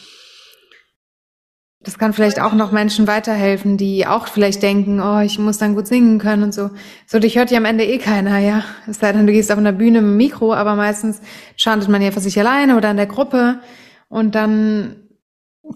[1.85, 5.75] Das kann vielleicht auch noch Menschen weiterhelfen, die auch vielleicht denken, oh, ich muss dann
[5.75, 6.70] gut singen können und so.
[7.07, 8.64] So, dich hört ja am Ende eh keiner, ja.
[8.88, 11.20] Es sei denn, du gehst auf einer Bühne mit dem Mikro, aber meistens
[11.57, 13.61] chantet man ja für sich alleine oder in der Gruppe
[14.09, 14.97] und dann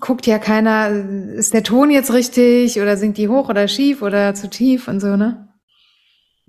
[0.01, 4.35] guckt ja keiner, ist der Ton jetzt richtig oder singt die hoch oder schief oder
[4.35, 5.48] zu tief und so, ne?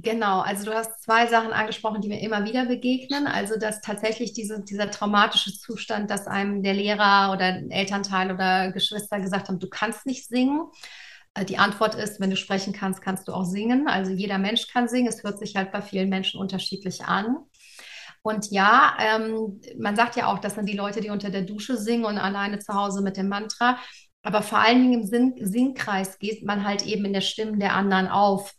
[0.01, 3.27] Genau, also du hast zwei Sachen angesprochen, die mir immer wieder begegnen.
[3.27, 9.19] Also dass tatsächlich diese, dieser traumatische Zustand, dass einem der Lehrer oder Elternteil oder Geschwister
[9.19, 10.61] gesagt haben, du kannst nicht singen.
[11.33, 13.89] Äh, die Antwort ist, wenn du sprechen kannst, kannst du auch singen.
[13.89, 15.09] Also jeder Mensch kann singen.
[15.09, 17.35] Es hört sich halt bei vielen Menschen unterschiedlich an.
[18.21, 21.75] Und ja, ähm, man sagt ja auch, das sind die Leute, die unter der Dusche
[21.75, 23.77] singen und alleine zu Hause mit dem Mantra.
[24.21, 27.73] Aber vor allen Dingen im Sing Singkreis geht man halt eben in der Stimme der
[27.75, 28.53] anderen auf.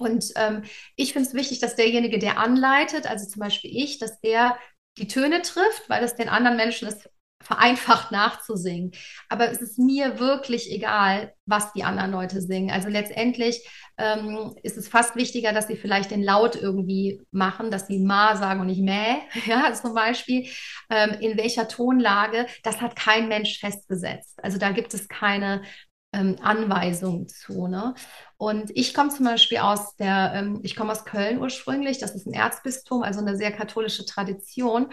[0.00, 0.62] Und ähm,
[0.96, 4.56] ich finde es wichtig, dass derjenige, der anleitet, also zum Beispiel ich, dass der
[4.98, 7.08] die Töne trifft, weil es den anderen Menschen ist
[7.42, 8.92] vereinfacht nachzusingen.
[9.28, 12.70] Aber es ist mir wirklich egal, was die anderen Leute singen.
[12.70, 17.86] Also letztendlich ähm, ist es fast wichtiger, dass sie vielleicht den Laut irgendwie machen, dass
[17.86, 20.48] sie Ma sagen und nicht Mäh, ja, zum Beispiel.
[20.90, 24.38] Ähm, in welcher Tonlage, das hat kein Mensch festgesetzt.
[24.42, 25.62] Also da gibt es keine
[26.12, 27.66] ähm, Anweisung zu.
[27.66, 27.94] Ne?
[28.36, 32.26] Und ich komme zum Beispiel aus der, ähm, ich komme aus Köln ursprünglich, das ist
[32.26, 34.92] ein Erzbistum, also eine sehr katholische Tradition.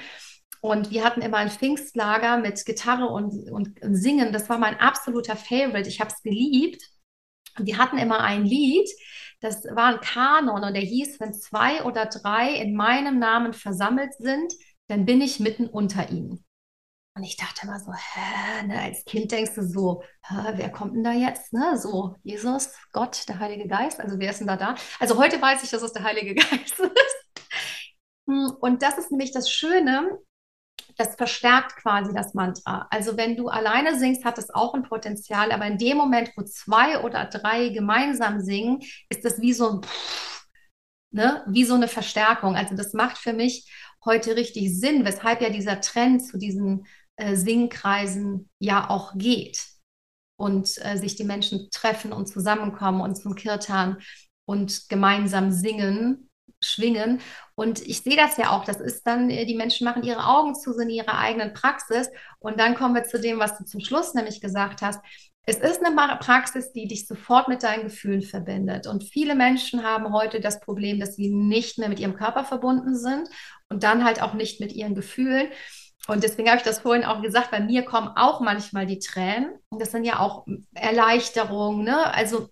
[0.62, 4.34] Und wir hatten immer ein Pfingstlager mit Gitarre und, und Singen.
[4.34, 5.88] Das war mein absoluter Favorite.
[5.88, 6.82] Ich habe es geliebt.
[7.58, 8.88] Und die hatten immer ein Lied,
[9.40, 14.14] das war ein Kanon und der hieß, wenn zwei oder drei in meinem Namen versammelt
[14.16, 14.52] sind,
[14.88, 16.44] dann bin ich mitten unter ihnen.
[17.18, 20.96] Und ich dachte immer so, hä, ne, als Kind denkst du so, hä, wer kommt
[20.96, 21.52] denn da jetzt?
[21.52, 21.76] Ne?
[21.76, 24.76] So, Jesus, Gott, der Heilige Geist, also wer ist denn da da?
[25.00, 27.42] Also heute weiß ich, dass es der Heilige Geist ist.
[28.28, 30.20] Hm, und das ist nämlich das Schöne,
[30.96, 32.88] das verstärkt quasi das Mantra.
[32.92, 36.44] Also wenn du alleine singst, hat das auch ein Potenzial, aber in dem Moment, wo
[36.44, 39.82] zwei oder drei gemeinsam singen, ist das wie so ein
[41.10, 41.44] ne?
[41.48, 42.56] wie so eine Verstärkung.
[42.56, 43.72] Also das macht für mich
[44.06, 46.86] heute richtig Sinn, weshalb ja dieser Trend zu diesen
[47.18, 49.66] äh, Singkreisen ja auch geht
[50.38, 53.98] und äh, sich die Menschen treffen und zusammenkommen und zum Kirtan
[54.46, 56.30] und gemeinsam singen,
[56.62, 57.20] schwingen.
[57.56, 60.56] Und ich sehe das ja auch, das ist dann, äh, die Menschen machen ihre Augen
[60.56, 62.10] zu, sind in ihrer eigenen Praxis.
[62.40, 65.00] Und dann kommen wir zu dem, was du zum Schluss nämlich gesagt hast.
[65.50, 68.86] Es ist eine Praxis, die dich sofort mit deinen Gefühlen verbindet.
[68.86, 72.98] Und viele Menschen haben heute das Problem, dass sie nicht mehr mit ihrem Körper verbunden
[72.98, 73.30] sind
[73.70, 75.48] und dann halt auch nicht mit ihren Gefühlen.
[76.08, 79.60] Und deswegen habe ich das vorhin auch gesagt, bei mir kommen auch manchmal die Tränen.
[79.70, 81.84] Und das sind ja auch Erleichterungen.
[81.84, 82.14] Ne?
[82.14, 82.50] Also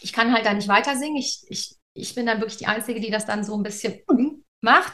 [0.00, 1.16] ich kann halt da nicht weiter singen.
[1.16, 4.00] Ich, ich, ich bin dann wirklich die Einzige, die das dann so ein bisschen
[4.60, 4.92] macht.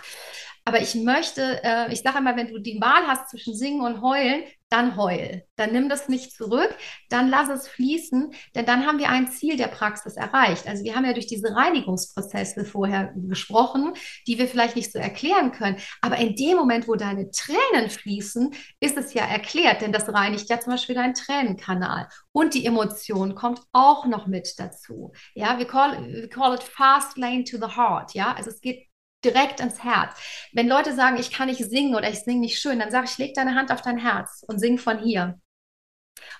[0.64, 4.03] Aber ich möchte, äh, ich sage immer, wenn du die Wahl hast zwischen Singen und
[4.03, 5.42] Heulen, dann heul.
[5.57, 6.75] Dann nimm das nicht zurück,
[7.09, 10.68] dann lass es fließen, denn dann haben wir ein Ziel der Praxis erreicht.
[10.68, 13.94] Also wir haben ja durch diese Reinigungsprozesse vorher gesprochen,
[14.29, 15.77] die wir vielleicht nicht so erklären können.
[16.01, 20.49] Aber in dem Moment, wo deine Tränen fließen, ist es ja erklärt, denn das reinigt
[20.49, 22.09] ja zum Beispiel deinen Tränenkanal.
[22.31, 25.12] Und die Emotion kommt auch noch mit dazu.
[25.35, 28.14] Ja, wir call, we call it fast lane to the heart.
[28.14, 28.89] Ja, also es geht
[29.25, 30.15] direkt ins Herz.
[30.53, 33.19] Wenn Leute sagen, ich kann nicht singen oder ich singe nicht schön, dann sage ich,
[33.19, 35.39] leg deine Hand auf dein Herz und sing von hier.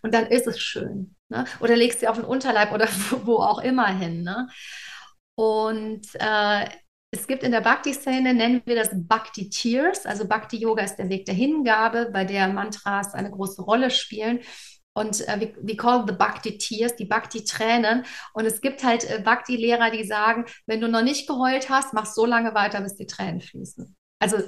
[0.03, 1.16] Und dann ist es schön.
[1.29, 1.45] Ne?
[1.61, 2.88] Oder legst sie auf den Unterleib oder
[3.25, 4.23] wo auch immer hin.
[4.23, 4.49] Ne?
[5.35, 6.69] Und äh,
[7.12, 10.07] es gibt in der Bhakti-Szene, nennen wir das Bhakti Tears.
[10.07, 14.40] Also Bhakti-Yoga ist der Weg der Hingabe, bei der Mantras eine große Rolle spielen.
[15.00, 18.04] Und äh, wir, wir call the Bhakti Tears, die Bhakti Tränen.
[18.34, 22.06] Und es gibt halt äh, Bhakti-Lehrer, die sagen, wenn du noch nicht geheult hast, mach
[22.06, 23.96] so lange weiter, bis die Tränen fließen.
[24.20, 24.38] Also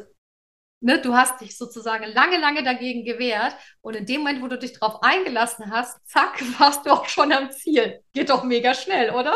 [0.84, 4.58] Ne, du hast dich sozusagen lange, lange dagegen gewehrt und in dem Moment, wo du
[4.58, 8.00] dich darauf eingelassen hast, zack, warst du auch schon am Ziel.
[8.12, 9.32] Geht doch mega schnell, oder?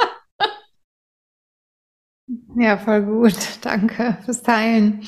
[2.57, 3.37] Ja, voll gut.
[3.63, 5.07] Danke fürs Teilen.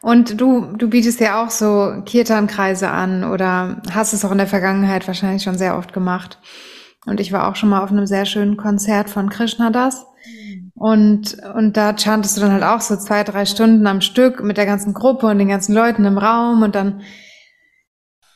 [0.00, 4.46] Und du, du bietest ja auch so Kirtan-Kreise an oder hast es auch in der
[4.46, 6.38] Vergangenheit wahrscheinlich schon sehr oft gemacht.
[7.06, 10.06] Und ich war auch schon mal auf einem sehr schönen Konzert von Krishna Das.
[10.74, 14.56] Und, und da chantest du dann halt auch so zwei, drei Stunden am Stück mit
[14.56, 17.02] der ganzen Gruppe und den ganzen Leuten im Raum und dann,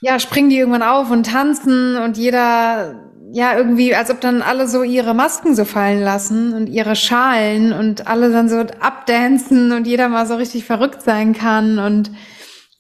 [0.01, 4.69] ja, springen die irgendwann auf und tanzen und jeder ja, irgendwie, als ob dann alle
[4.69, 9.87] so ihre Masken so fallen lassen und ihre Schalen und alle dann so abdancen und
[9.87, 12.11] jeder mal so richtig verrückt sein kann und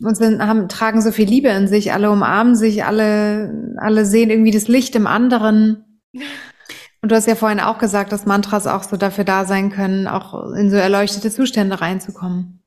[0.05, 4.31] und sind, haben, tragen so viel Liebe in sich, alle umarmen sich, alle, alle sehen
[4.31, 6.01] irgendwie das Licht im anderen.
[6.13, 10.09] Und du hast ja vorhin auch gesagt, dass Mantras auch so dafür da sein können,
[10.09, 12.65] auch in so erleuchtete Zustände reinzukommen.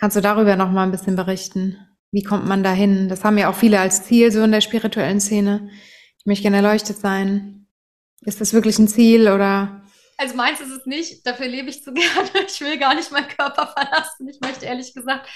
[0.00, 1.76] Kannst du darüber noch mal ein bisschen berichten?
[2.10, 3.10] Wie kommt man dahin?
[3.10, 5.68] Das haben ja auch viele als Ziel so in der spirituellen Szene
[6.22, 7.66] ich möchte gerne erleuchtet sein.
[8.20, 9.82] Ist das wirklich ein Ziel oder?
[10.18, 12.30] Also meins ist es nicht, dafür lebe ich zu gerne.
[12.46, 14.28] Ich will gar nicht meinen Körper verlassen.
[14.28, 15.28] Ich möchte ehrlich gesagt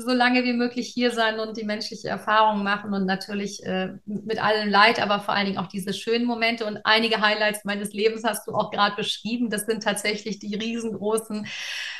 [0.00, 4.42] so lange wie möglich hier sein und die menschliche Erfahrung machen und natürlich äh, mit
[4.42, 8.24] allem Leid, aber vor allen Dingen auch diese schönen Momente und einige Highlights meines Lebens
[8.24, 9.50] hast du auch gerade beschrieben.
[9.50, 11.46] Das sind tatsächlich die riesengroßen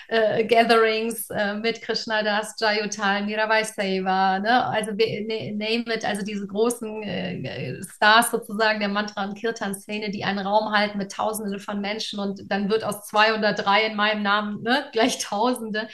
[0.08, 4.64] äh, Gatherings äh, mit Krishna Das, Jayutal, Mirabai Seva, ne?
[4.66, 10.24] also ne, name it, also diese großen äh, Stars sozusagen der Mantra- und Kirtan-Szene, die
[10.24, 14.62] einen Raum halten mit Tausenden von Menschen und dann wird aus 203 in meinem Namen
[14.62, 15.88] ne, gleich Tausende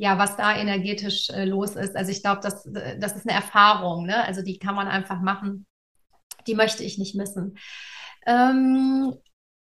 [0.00, 1.94] ja, was da energetisch äh, los ist.
[1.94, 2.66] Also ich glaube, das,
[2.98, 4.24] das ist eine Erfahrung, ne?
[4.24, 5.66] Also die kann man einfach machen.
[6.46, 7.58] Die möchte ich nicht missen.
[8.26, 9.12] Ähm,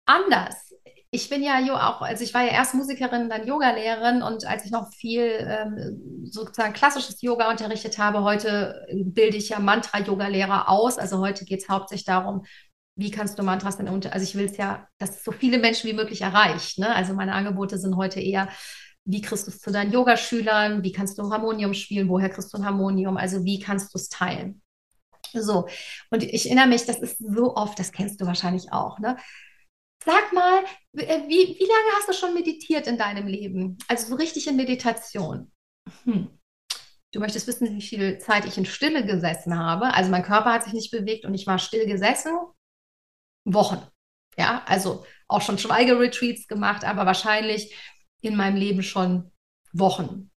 [0.05, 0.75] anders.
[1.11, 4.71] Ich bin ja auch, also ich war ja erst Musikerin, dann Yogalehrerin und als ich
[4.71, 10.99] noch viel ähm, sozusagen klassisches Yoga unterrichtet habe, heute bilde ich ja Mantra-Yoga-Lehrer aus.
[10.99, 12.45] Also heute geht es hauptsächlich darum,
[12.97, 15.88] wie kannst du Mantras denn unter, also ich will es ja, dass so viele Menschen
[15.88, 16.79] wie möglich erreicht.
[16.79, 16.95] Ne?
[16.95, 18.49] Also meine Angebote sind heute eher
[19.09, 22.59] wie kriegst du es zu deinen Yogaschülern, wie kannst du Harmonium spielen, woher kriegst du
[22.59, 24.61] ein Harmonium, also wie kannst du es teilen.
[25.33, 25.66] So,
[26.11, 29.16] und ich erinnere mich, das ist so oft, das kennst du wahrscheinlich auch, ne?
[30.05, 30.62] Sag mal,
[30.94, 33.79] äh, wie, wie lange hast du schon meditiert in deinem Leben?
[33.88, 35.51] Also so richtig in Meditation.
[36.05, 36.29] Hm.
[37.12, 39.92] Du möchtest wissen, wie viel Zeit ich in Stille gesessen habe.
[39.94, 42.33] Also mein Körper hat sich nicht bewegt und ich war still gesessen.
[43.44, 43.83] Wochen.
[44.37, 47.75] Ja, also auch schon Schweigeretreats gemacht, aber wahrscheinlich
[48.22, 49.31] in meinem Leben schon
[49.72, 50.31] Wochen.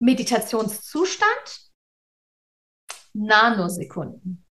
[0.00, 1.70] Meditationszustand,
[3.14, 4.46] Nanosekunden.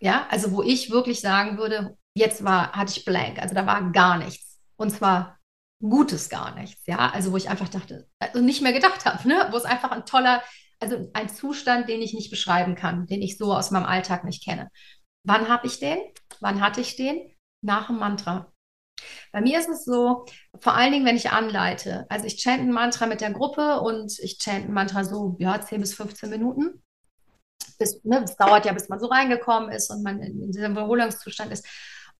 [0.00, 3.90] Ja, also wo ich wirklich sagen würde, jetzt war, hatte ich blank, also da war
[3.92, 4.60] gar nichts.
[4.76, 5.40] Und zwar
[5.82, 7.10] Gutes gar nichts, ja.
[7.10, 9.48] Also wo ich einfach dachte, also nicht mehr gedacht habe, ne?
[9.50, 10.42] Wo es einfach ein toller,
[10.78, 14.44] also ein Zustand, den ich nicht beschreiben kann, den ich so aus meinem Alltag nicht
[14.44, 14.70] kenne.
[15.26, 15.98] Wann habe ich den?
[16.40, 17.34] Wann hatte ich den?
[17.62, 18.52] Nach dem Mantra.
[19.32, 20.24] Bei mir ist es so,
[20.60, 22.06] vor allen Dingen, wenn ich anleite.
[22.08, 25.60] Also ich chante ein Mantra mit der Gruppe und ich chante ein Mantra so, ja,
[25.60, 26.82] 10 bis 15 Minuten.
[27.78, 31.66] Es ne, dauert ja, bis man so reingekommen ist und man in diesem Wiederholungszustand ist.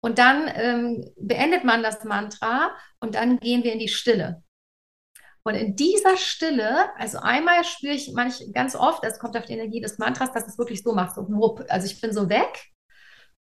[0.01, 4.43] Und dann ähm, beendet man das Mantra und dann gehen wir in die Stille.
[5.43, 9.53] Und in dieser Stille, also einmal spüre ich manch, ganz oft, es kommt auf die
[9.53, 11.65] Energie des Mantras, dass es wirklich so macht, so wupp.
[11.69, 12.71] Also ich bin so weg.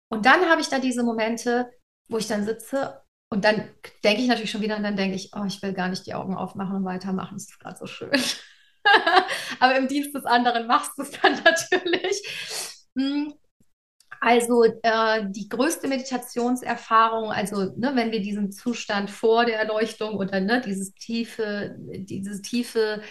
[0.10, 1.70] Und dann habe ich da diese Momente,
[2.10, 3.70] wo ich dann sitze und dann
[4.04, 6.14] denke ich natürlich schon wieder und dann denke ich, oh, ich will gar nicht die
[6.14, 7.36] Augen aufmachen und weitermachen.
[7.36, 8.12] Das ist gerade so schön.
[9.60, 12.22] Aber im Dienst des anderen machst du es dann natürlich.
[12.98, 13.34] Hm.
[14.20, 20.40] Also äh, die größte Meditationserfahrung, also ne, wenn wir diesen Zustand vor der Erleuchtung oder
[20.40, 23.02] ne, dieses tiefe, dieses tiefe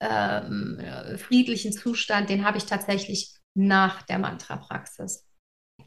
[0.00, 0.78] ähm,
[1.16, 5.24] friedlichen Zustand, den habe ich tatsächlich nach der Mantra-Praxis.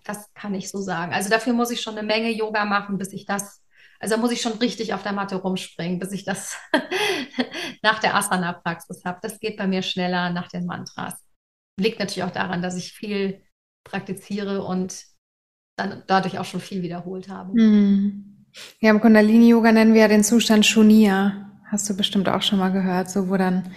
[0.04, 1.14] Das kann ich so sagen.
[1.14, 3.62] Also dafür muss ich schon eine Menge Yoga machen, bis ich das,
[4.02, 6.58] also da muss ich schon richtig auf der Matte rumspringen, bis ich das
[7.84, 9.20] nach der Asana-Praxis habe.
[9.22, 11.24] Das geht bei mir schneller nach den Mantras.
[11.80, 13.44] Liegt natürlich auch daran, dass ich viel
[13.84, 15.06] praktiziere und
[15.78, 17.54] dann dadurch auch schon viel wiederholt habe.
[17.54, 18.48] Mhm.
[18.80, 21.52] Ja, im Kundalini-Yoga nennen wir ja den Zustand Shunia.
[21.68, 23.72] Hast du bestimmt auch schon mal gehört, so wo dann,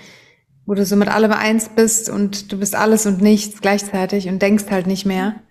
[0.64, 4.40] wo du so mit allem eins bist und du bist alles und nichts gleichzeitig und
[4.40, 5.42] denkst halt nicht mehr.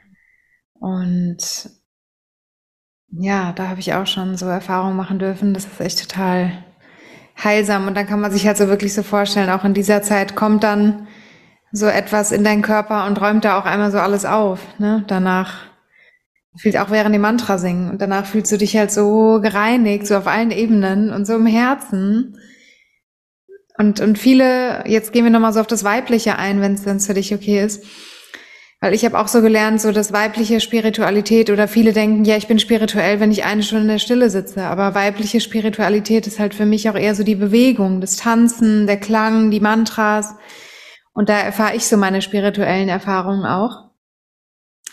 [0.74, 1.70] Und
[3.20, 5.54] ja, da habe ich auch schon so Erfahrungen machen dürfen.
[5.54, 6.52] Das ist echt total
[7.42, 7.88] heilsam.
[7.88, 10.64] Und dann kann man sich halt so wirklich so vorstellen, auch in dieser Zeit kommt
[10.64, 11.08] dann
[11.72, 14.60] so etwas in deinen Körper und räumt da auch einmal so alles auf.
[14.80, 15.04] Ne?
[15.08, 15.54] Danach
[16.56, 20.16] fühlt auch während dem Mantra singen und danach fühlst du dich halt so gereinigt, so
[20.16, 22.38] auf allen Ebenen und so im Herzen.
[23.80, 27.16] Und, und viele, jetzt gehen wir nochmal so auf das Weibliche ein, wenn es für
[27.16, 27.84] dich okay ist.
[28.84, 32.50] Weil ich habe auch so gelernt, so das weibliche Spiritualität oder viele denken, ja, ich
[32.50, 34.66] bin spirituell, wenn ich eine Stunde in der Stille sitze.
[34.66, 39.00] Aber weibliche Spiritualität ist halt für mich auch eher so die Bewegung, das Tanzen, der
[39.00, 40.36] Klang, die Mantras.
[41.14, 43.92] Und da erfahre ich so meine spirituellen Erfahrungen auch.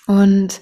[0.07, 0.61] Und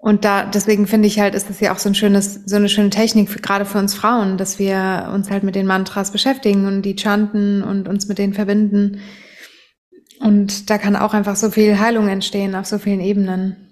[0.00, 2.68] und da, deswegen finde ich halt, ist das ja auch so ein schönes, so eine
[2.68, 6.66] schöne Technik, für, gerade für uns Frauen, dass wir uns halt mit den Mantras beschäftigen
[6.66, 9.00] und die chanten und uns mit denen verbinden.
[10.20, 13.68] Und da kann auch einfach so viel Heilung entstehen auf so vielen Ebenen.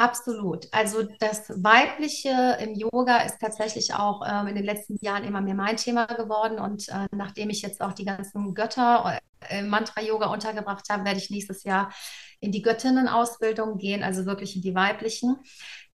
[0.00, 0.66] Absolut.
[0.72, 5.54] Also das Weibliche im Yoga ist tatsächlich auch ähm, in den letzten Jahren immer mehr
[5.54, 6.58] mein Thema geworden.
[6.58, 9.20] Und äh, nachdem ich jetzt auch die ganzen Götter
[9.50, 11.92] äh, im Mantra-Yoga untergebracht habe, werde ich nächstes Jahr
[12.40, 15.36] in die Göttinnenausbildung gehen, also wirklich in die weiblichen.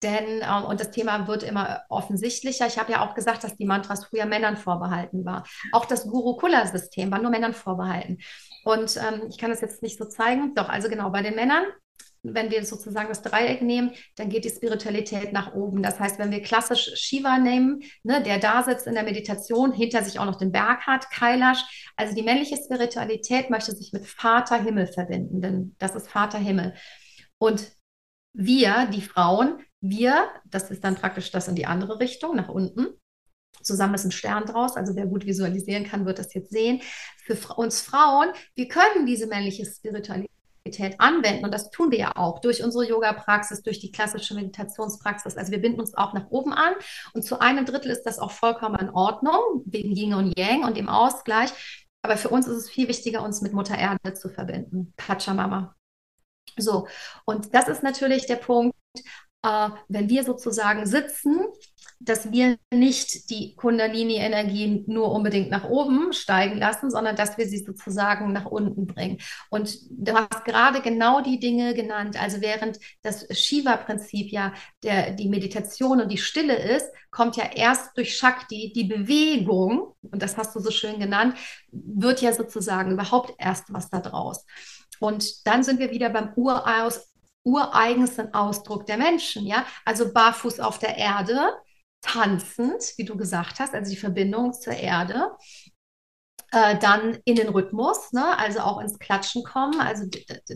[0.02, 2.66] Denn, ähm, und das Thema wird immer offensichtlicher.
[2.66, 5.44] Ich habe ja auch gesagt, dass die Mantras früher Männern vorbehalten war.
[5.72, 8.18] Auch das Gurukula-System war nur Männern vorbehalten.
[8.64, 10.54] Und ähm, ich kann das jetzt nicht so zeigen.
[10.54, 11.64] Doch, also genau, bei den Männern
[12.22, 15.82] wenn wir sozusagen das Dreieck nehmen, dann geht die Spiritualität nach oben.
[15.82, 20.02] Das heißt, wenn wir klassisch Shiva nehmen, ne, der da sitzt in der Meditation, hinter
[20.02, 24.62] sich auch noch den Berg hat, Kailash, also die männliche Spiritualität möchte sich mit Vater
[24.62, 26.74] Himmel verbinden, denn das ist Vater Himmel.
[27.38, 27.72] Und
[28.32, 32.88] wir, die Frauen, wir, das ist dann praktisch das in die andere Richtung, nach unten.
[33.62, 36.80] Zusammen ist ein Stern draus, also wer gut visualisieren kann, wird das jetzt sehen.
[37.24, 40.30] Für uns Frauen, wir können diese männliche Spiritualität
[40.98, 41.44] anwenden.
[41.44, 45.36] Und das tun wir ja auch durch unsere Yoga-Praxis, durch die klassische Meditationspraxis.
[45.36, 46.74] Also wir binden uns auch nach oben an.
[47.12, 50.76] Und zu einem Drittel ist das auch vollkommen in Ordnung, wegen Yin und Yang und
[50.76, 51.50] dem Ausgleich.
[52.02, 54.94] Aber für uns ist es viel wichtiger, uns mit Mutter Erde zu verbinden.
[54.96, 55.74] Pachamama.
[56.58, 56.88] So,
[57.26, 58.74] und das ist natürlich der Punkt,
[59.42, 61.46] äh, wenn wir sozusagen sitzen
[62.02, 67.58] dass wir nicht die Kundalini-Energie nur unbedingt nach oben steigen lassen, sondern dass wir sie
[67.58, 69.18] sozusagen nach unten bringen.
[69.50, 72.20] Und du hast gerade genau die Dinge genannt.
[72.20, 77.96] Also während das Shiva-Prinzip ja der, die Meditation und die Stille ist, kommt ja erst
[77.98, 81.36] durch Shakti die Bewegung, und das hast du so schön genannt,
[81.70, 84.46] wird ja sozusagen überhaupt erst was da draus.
[85.00, 87.09] Und dann sind wir wieder beim Uraus,
[87.44, 91.54] ureigensten Ausdruck der Menschen, ja, also barfuß auf der Erde,
[92.00, 95.32] tanzend, wie du gesagt hast, also die Verbindung zur Erde.
[96.52, 98.36] Äh, dann in den Rhythmus, ne?
[98.36, 100.04] also auch ins Klatschen kommen, also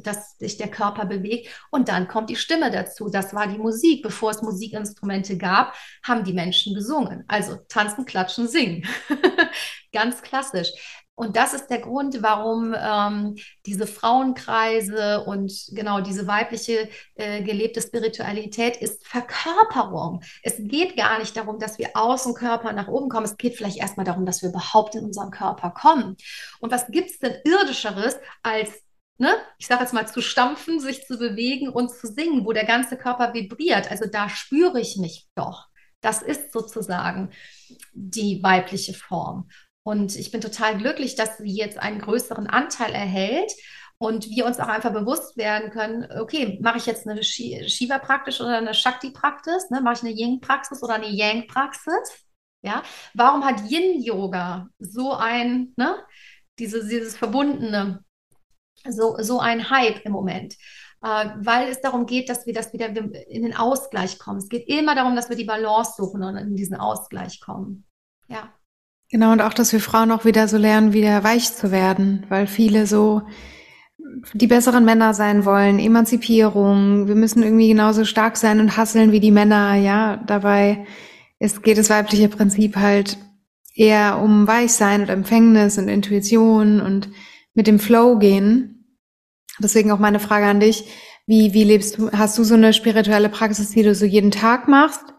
[0.03, 1.49] dass sich der Körper bewegt.
[1.71, 3.11] Und dann kommt die Stimme dazu.
[3.11, 4.03] Das war die Musik.
[4.03, 7.23] Bevor es Musikinstrumente gab, haben die Menschen gesungen.
[7.29, 8.85] Also tanzen, klatschen, singen.
[9.93, 10.73] Ganz klassisch.
[11.17, 17.81] Und das ist der Grund, warum ähm, diese Frauenkreise und genau diese weibliche äh, gelebte
[17.81, 20.23] Spiritualität ist Verkörperung.
[20.43, 23.27] Es geht gar nicht darum, dass wir aus dem Körper nach oben kommen.
[23.27, 26.17] Es geht vielleicht erstmal darum, dass wir überhaupt in unseren Körper kommen.
[26.59, 28.73] Und was gibt es denn irdischeres als
[29.19, 32.65] ne, ich sage jetzt mal, zu stampfen, sich zu bewegen und zu singen, wo der
[32.65, 33.91] ganze Körper vibriert.
[33.91, 35.69] Also da spüre ich mich doch.
[36.01, 37.31] Das ist sozusagen
[37.93, 39.49] die weibliche Form.
[39.85, 43.53] Und ich bin total glücklich, dass sie jetzt einen größeren Anteil erhält
[43.99, 48.59] und wir uns auch einfach bewusst werden können, okay, mache ich jetzt eine Shiva-Praxis oder
[48.59, 49.81] eine Shakti-Praxis, ne?
[49.83, 52.25] mache ich eine Yin-Praxis oder eine Yang-Praxis?
[52.63, 52.83] Ja,
[53.13, 56.03] warum hat Yin-Yoga so ein, ne,
[56.59, 58.03] diese, dieses Verbundene,
[58.89, 60.55] so, so ein Hype im Moment?
[61.03, 64.39] Äh, weil es darum geht, dass wir das wieder in den Ausgleich kommen.
[64.39, 67.87] Es geht immer darum, dass wir die Balance suchen und in diesen Ausgleich kommen.
[68.29, 68.51] Ja.
[69.15, 72.49] Genau, und auch, dass wir Frauen auch wieder so lernen, wieder weich zu werden, weil
[72.49, 73.23] viele so
[74.33, 79.21] die besseren Männer sein wollen, Emanzipierung, wir müssen irgendwie genauso stark sein und hasseln wie
[79.21, 80.17] die Männer, ja.
[80.27, 80.85] Dabei
[81.39, 83.17] ist, geht das weibliche Prinzip halt
[83.77, 87.09] eher um Weichsein und Empfängnis und Intuition und
[87.55, 88.99] mit dem Flow gehen.
[89.61, 90.89] Deswegen auch meine Frage an dich.
[91.25, 94.67] Wie, wie lebst du, hast du so eine spirituelle Praxis, die du so jeden Tag
[94.67, 95.14] machst?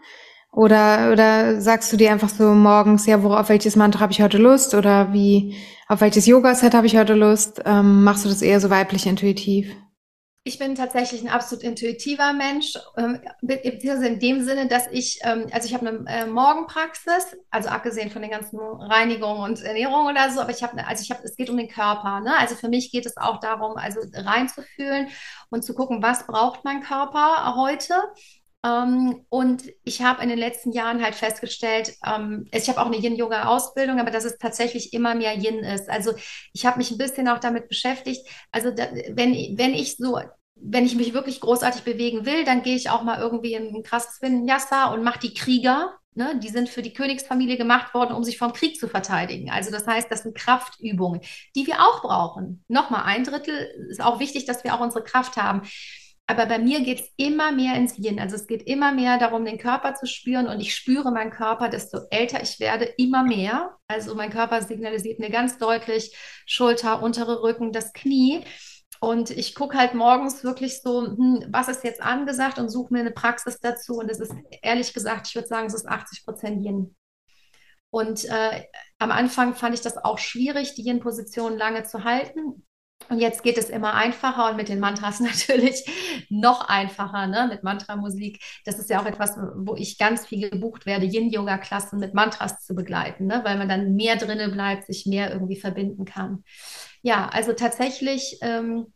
[0.55, 4.37] Oder, oder sagst du dir einfach so morgens, ja, worauf welches Mantra habe ich heute
[4.37, 4.73] Lust?
[4.73, 5.57] Oder wie,
[5.89, 7.61] auf welches Yoga-Set habe ich heute Lust?
[7.65, 9.75] Ähm, machst du das eher so weiblich intuitiv?
[10.47, 15.67] Ich bin tatsächlich ein absolut intuitiver Mensch, ähm, in dem Sinne, dass ich, ähm, also
[15.67, 20.39] ich habe eine äh, Morgenpraxis, also abgesehen von den ganzen Reinigungen und Ernährung oder so,
[20.39, 22.37] aber ich habe, also ich habe, es geht um den Körper, ne?
[22.37, 25.07] Also für mich geht es auch darum, also reinzufühlen
[25.49, 27.95] und zu gucken, was braucht mein Körper heute
[29.29, 33.99] und ich habe in den letzten Jahren halt festgestellt, ähm, ich habe auch eine Yin-Yoga-Ausbildung,
[33.99, 35.89] aber dass es tatsächlich immer mehr Yin ist.
[35.89, 36.13] Also
[36.53, 38.27] ich habe mich ein bisschen auch damit beschäftigt.
[38.51, 40.19] Also wenn, wenn ich so
[40.57, 43.83] wenn ich mich wirklich großartig bewegen will, dann gehe ich auch mal irgendwie in ein
[43.83, 45.93] krasses Vinyasa und mache die Krieger.
[46.13, 46.39] Ne?
[46.41, 49.51] Die sind für die Königsfamilie gemacht worden, um sich vom Krieg zu verteidigen.
[49.51, 51.19] Also das heißt, das sind Kraftübungen,
[51.55, 52.63] die wir auch brauchen.
[52.69, 53.53] Nochmal ein Drittel
[53.89, 55.63] ist auch wichtig, dass wir auch unsere Kraft haben.
[56.27, 58.19] Aber bei mir geht es immer mehr ins Yin.
[58.19, 60.47] Also es geht immer mehr darum, den Körper zu spüren.
[60.47, 63.77] Und ich spüre meinen Körper, desto älter ich werde, immer mehr.
[63.87, 66.15] Also mein Körper signalisiert mir ganz deutlich
[66.47, 68.43] Schulter, untere Rücken, das Knie.
[68.99, 73.01] Und ich gucke halt morgens wirklich so, hm, was ist jetzt angesagt und suche mir
[73.01, 73.93] eine Praxis dazu.
[73.93, 76.95] Und es ist ehrlich gesagt, ich würde sagen, es ist 80 Prozent Yin.
[77.91, 78.63] Und äh,
[78.97, 82.64] am Anfang fand ich das auch schwierig, die Yin-Position lange zu halten.
[83.09, 85.85] Und jetzt geht es immer einfacher und mit den Mantras natürlich
[86.29, 87.47] noch einfacher, ne?
[87.49, 88.41] mit Mantramusik.
[88.65, 92.75] Das ist ja auch etwas, wo ich ganz viel gebucht werde, Yin-Yoga-Klassen mit Mantras zu
[92.75, 93.41] begleiten, ne?
[93.43, 96.43] weil man dann mehr drinnen bleibt, sich mehr irgendwie verbinden kann.
[97.01, 98.87] Ja, also tatsächlich ähm,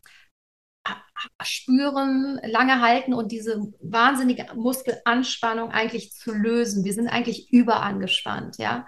[1.42, 6.84] spüren, lange halten und diese wahnsinnige Muskelanspannung eigentlich zu lösen.
[6.84, 8.86] Wir sind eigentlich überangespannt, ja.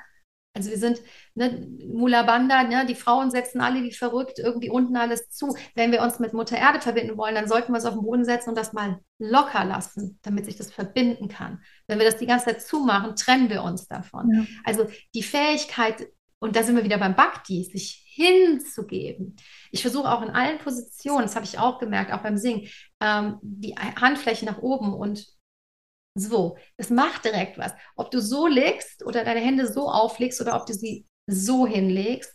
[0.55, 1.00] Also wir sind
[1.34, 5.57] ne, Mula Banda, ne, die Frauen setzen alle wie verrückt irgendwie unten alles zu.
[5.74, 8.24] Wenn wir uns mit Mutter Erde verbinden wollen, dann sollten wir es auf den Boden
[8.24, 11.62] setzen und das mal locker lassen, damit sich das verbinden kann.
[11.86, 14.30] Wenn wir das die ganze Zeit zumachen, trennen wir uns davon.
[14.30, 14.44] Ja.
[14.64, 19.36] Also die Fähigkeit, und da sind wir wieder beim Bhakti, sich hinzugeben.
[19.70, 22.68] Ich versuche auch in allen Positionen, das habe ich auch gemerkt, auch beim Singen,
[23.00, 25.26] ähm, die Handfläche nach oben und
[26.14, 27.72] so, das macht direkt was.
[27.96, 32.34] Ob du so legst oder deine Hände so auflegst oder ob du sie so hinlegst,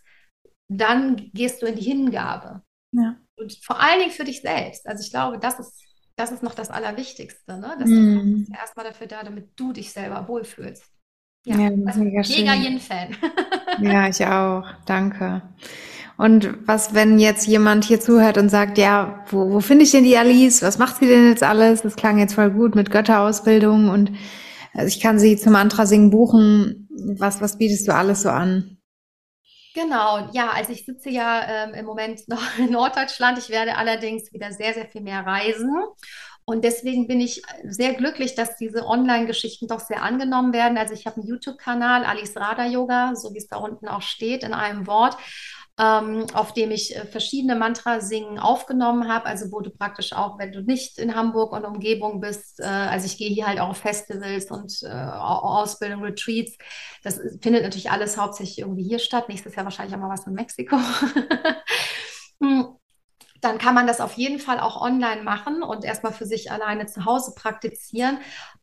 [0.69, 2.63] dann gehst du in die Hingabe.
[2.91, 3.17] Ja.
[3.35, 4.87] Und vor allen Dingen für dich selbst.
[4.87, 5.83] Also ich glaube, das ist,
[6.15, 7.57] das ist noch das Allerwichtigste.
[7.57, 7.75] Ne?
[7.79, 8.43] Das mm.
[8.43, 10.83] ist erstmal dafür da, damit du dich selber wohlfühlst.
[11.45, 13.15] Ja, ja also mega, mega Yin-Fan.
[13.81, 14.65] ja, ich auch.
[14.85, 15.43] Danke.
[16.17, 20.03] Und was, wenn jetzt jemand hier zuhört und sagt, ja, wo, wo finde ich denn
[20.03, 20.63] die Alice?
[20.63, 21.83] Was macht sie denn jetzt alles?
[21.83, 24.11] Das klang jetzt voll gut mit Götterausbildung und
[24.73, 26.87] also ich kann sie zum Mantra singen buchen.
[27.17, 28.77] Was, was bietest du alles so an?
[29.75, 33.37] Genau, ja, also ich sitze ja ähm, im Moment noch in Norddeutschland.
[33.37, 35.71] Ich werde allerdings wieder sehr, sehr viel mehr reisen.
[36.45, 40.77] Und deswegen bin ich sehr glücklich, dass diese Online-Geschichten doch sehr angenommen werden.
[40.77, 44.43] Also ich habe einen YouTube-Kanal, Alice Radha Yoga, so wie es da unten auch steht
[44.43, 45.17] in einem Wort
[45.77, 49.25] auf dem ich äh, verschiedene Mantra-Singen aufgenommen habe.
[49.25, 53.05] Also wo du praktisch auch, wenn du nicht in Hamburg und Umgebung bist, äh, also
[53.05, 56.57] ich gehe hier halt auch auf Festivals und äh, Ausbildung, Retreats.
[57.03, 59.29] Das findet natürlich alles hauptsächlich irgendwie hier statt.
[59.29, 60.77] Nächstes Jahr wahrscheinlich auch mal was in Mexiko.
[63.41, 66.85] dann kann man das auf jeden Fall auch online machen und erstmal für sich alleine
[66.87, 68.19] zu Hause praktizieren.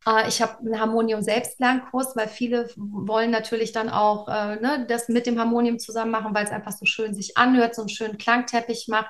[0.07, 5.25] Äh, ich habe einen Harmonium-Selbstlernkurs, weil viele wollen natürlich dann auch äh, ne, das mit
[5.25, 8.87] dem Harmonium zusammen machen, weil es einfach so schön sich anhört, so einen schönen Klangteppich
[8.87, 9.09] macht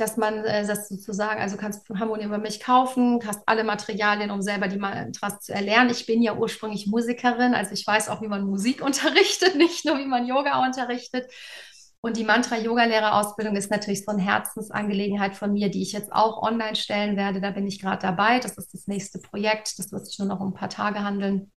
[0.00, 4.30] dass man äh, das sozusagen, also kannst du Harmonium über mich kaufen, hast alle Materialien,
[4.30, 5.90] um selber die Mantras zu erlernen.
[5.90, 9.98] Ich bin ja ursprünglich Musikerin, also ich weiß auch, wie man Musik unterrichtet, nicht nur
[9.98, 11.30] wie man Yoga unterrichtet.
[12.02, 16.76] Und die Mantra-Yoga-Lehrerausbildung ist natürlich so eine Herzensangelegenheit von mir, die ich jetzt auch online
[16.76, 17.42] stellen werde.
[17.42, 18.38] Da bin ich gerade dabei.
[18.38, 19.78] Das ist das nächste Projekt.
[19.78, 21.52] Das wird sich nur noch um ein paar Tage handeln.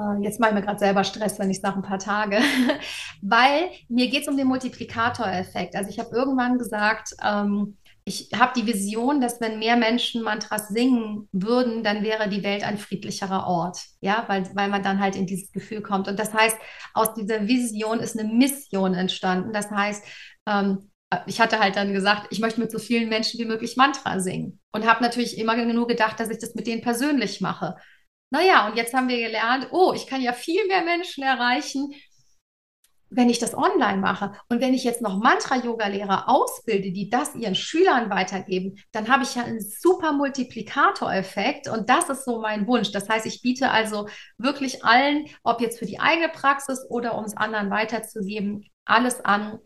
[0.00, 2.38] Äh, jetzt mache ich mir gerade selber Stress, wenn ich sage ein paar Tage,
[3.22, 5.74] weil mir geht es um den Multiplikatoreffekt.
[5.74, 10.68] Also ich habe irgendwann gesagt, ähm, ich habe die Vision, dass wenn mehr Menschen Mantras
[10.68, 13.78] singen würden, dann wäre die Welt ein friedlicherer Ort.
[14.00, 16.08] Ja, weil, weil man dann halt in dieses Gefühl kommt.
[16.08, 16.56] Und das heißt,
[16.94, 19.52] aus dieser Vision ist eine Mission entstanden.
[19.52, 20.04] Das heißt,
[20.46, 20.90] ähm,
[21.26, 24.60] ich hatte halt dann gesagt, ich möchte mit so vielen Menschen wie möglich Mantra singen.
[24.72, 27.76] Und habe natürlich immer nur gedacht, dass ich das mit denen persönlich mache.
[28.30, 31.92] Naja, und jetzt haben wir gelernt, oh, ich kann ja viel mehr Menschen erreichen,
[33.10, 37.54] wenn ich das online mache und wenn ich jetzt noch Mantra-Yoga-Lehrer ausbilde, die das ihren
[37.54, 42.92] Schülern weitergeben, dann habe ich ja einen super Multiplikatoreffekt und das ist so mein Wunsch.
[42.92, 44.08] Das heißt, ich biete also
[44.38, 49.58] wirklich allen, ob jetzt für die eigene Praxis oder um es anderen weiterzugeben, alles an,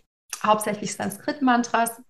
[0.42, 2.00] hauptsächlich Sanskrit-Mantras,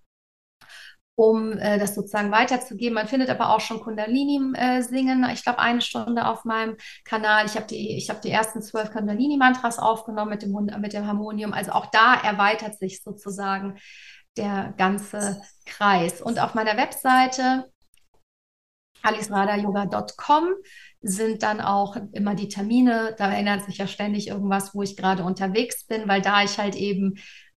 [1.15, 2.93] um äh, das sozusagen weiterzugeben.
[2.93, 7.45] Man findet aber auch schon Kundalini-Singen, äh, ich glaube eine Stunde auf meinem Kanal.
[7.45, 11.53] Ich habe die, ich die ersten zwölf Kundalini-Mantras aufgenommen mit dem, mit dem Harmonium.
[11.53, 13.77] Also auch da erweitert sich sozusagen
[14.37, 16.21] der ganze Kreis.
[16.21, 17.65] Und auf meiner Webseite
[19.01, 20.49] alisradayoga.com
[21.01, 23.15] sind dann auch immer die Termine.
[23.17, 26.75] Da erinnert sich ja ständig irgendwas, wo ich gerade unterwegs bin, weil da ich halt
[26.75, 27.15] eben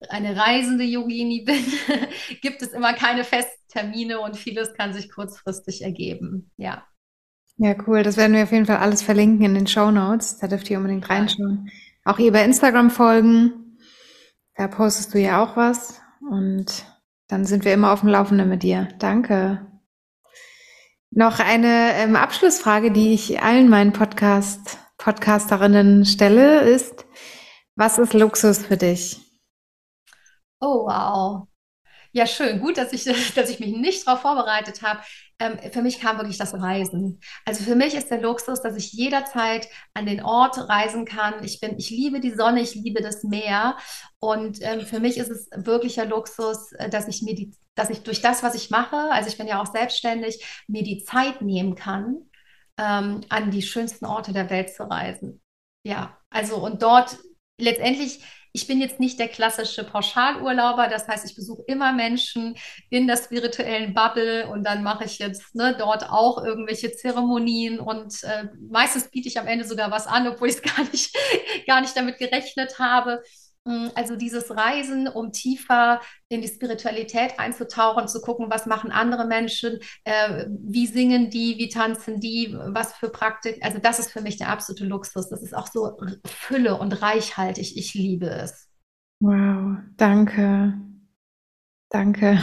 [0.10, 1.64] eine reisende Yogini bin,
[2.42, 6.52] gibt es immer keine Festtermine und vieles kann sich kurzfristig ergeben.
[6.58, 6.86] Ja.
[7.58, 8.04] Ja, cool.
[8.04, 10.38] Das werden wir auf jeden Fall alles verlinken in den Show Notes.
[10.40, 11.70] Da dürft ihr unbedingt reinschauen.
[12.04, 13.78] Auch ihr bei Instagram folgen.
[14.56, 16.02] Da postest du ja auch was.
[16.30, 16.86] Und
[17.28, 18.90] dann sind wir immer auf dem Laufenden mit dir.
[19.00, 19.66] Danke.
[21.12, 27.06] Noch eine ähm, Abschlussfrage, die ich allen meinen Podcast, Podcasterinnen stelle, ist,
[27.76, 29.25] was ist Luxus für dich?
[30.62, 31.48] Oh, wow.
[32.14, 32.60] Ja, schön.
[32.62, 33.04] Gut, dass ich,
[33.36, 35.02] dass ich mich nicht darauf vorbereitet habe.
[35.40, 37.22] Ähm, für mich kam wirklich das Reisen.
[37.46, 41.44] Also für mich ist der Luxus, dass ich jederzeit an den Ort reisen kann.
[41.44, 43.78] Ich bin, ich liebe die Sonne, ich liebe das Meer.
[44.20, 48.04] Und ähm, für mich ist es wirklicher Luxus, äh, dass ich mir die, dass ich
[48.04, 51.76] durch das, was ich mache, also ich bin ja auch selbstständig, mir die Zeit nehmen
[51.76, 52.30] kann,
[52.78, 55.42] ähm, an die schönsten Orte der Welt zu reisen.
[55.84, 57.18] Ja, also und dort
[57.58, 58.22] letztendlich
[58.56, 62.56] ich bin jetzt nicht der klassische Pauschalurlauber, das heißt, ich besuche immer Menschen
[62.90, 68.24] in der spirituellen Bubble und dann mache ich jetzt ne, dort auch irgendwelche Zeremonien und
[68.24, 71.14] äh, meistens biete ich am Ende sogar was an, obwohl ich es gar nicht,
[71.68, 73.22] gar nicht damit gerechnet habe.
[73.68, 76.00] Mm, also dieses Reisen, um tiefer
[76.30, 81.70] in die Spiritualität einzutauchen, zu gucken, was machen andere Menschen, äh, wie singen die, wie
[81.70, 83.64] tanzen die, was für Praktik.
[83.64, 85.30] Also das ist für mich der absolute Luxus.
[85.30, 87.76] Das ist auch so Fülle und reichhaltig.
[87.76, 88.70] Ich liebe es.
[89.20, 90.74] Wow, danke.
[91.90, 92.40] Danke.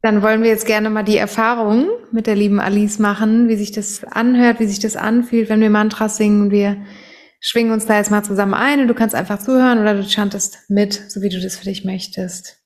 [0.00, 3.72] Dann wollen wir jetzt gerne mal die Erfahrung mit der lieben Alice machen, wie sich
[3.72, 6.76] das anhört, wie sich das anfühlt, wenn wir Mantras singen und wir
[7.40, 10.58] schwingen uns da jetzt mal zusammen ein und du kannst einfach zuhören oder du chantest
[10.68, 12.58] mit, so wie du das für dich möchtest.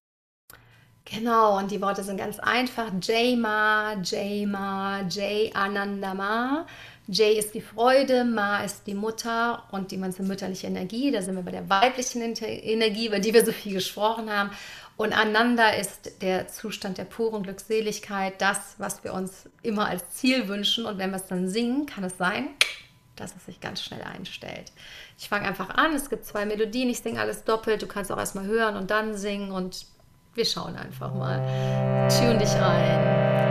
[1.04, 2.90] Genau, und die Worte sind ganz einfach.
[3.02, 6.66] Jay-Ma, Jay-Ma, Jay Anandama.
[7.08, 11.10] Jay ist die Freude, Ma ist die Mutter und die ganze mütterliche Energie.
[11.10, 14.50] Da sind wir bei der weiblichen Energie, über die wir so viel gesprochen haben.
[14.96, 20.48] Und Ananda ist der Zustand der puren Glückseligkeit, das, was wir uns immer als Ziel
[20.48, 20.86] wünschen.
[20.86, 22.48] Und wenn wir es dann singen, kann es sein,
[23.16, 24.72] dass es sich ganz schnell einstellt.
[25.18, 28.18] Ich fange einfach an, es gibt zwei Melodien, ich singe alles doppelt, du kannst auch
[28.18, 29.86] erstmal hören und dann singen und
[30.34, 31.38] wir schauen einfach mal.
[32.08, 33.42] Tune dich rein.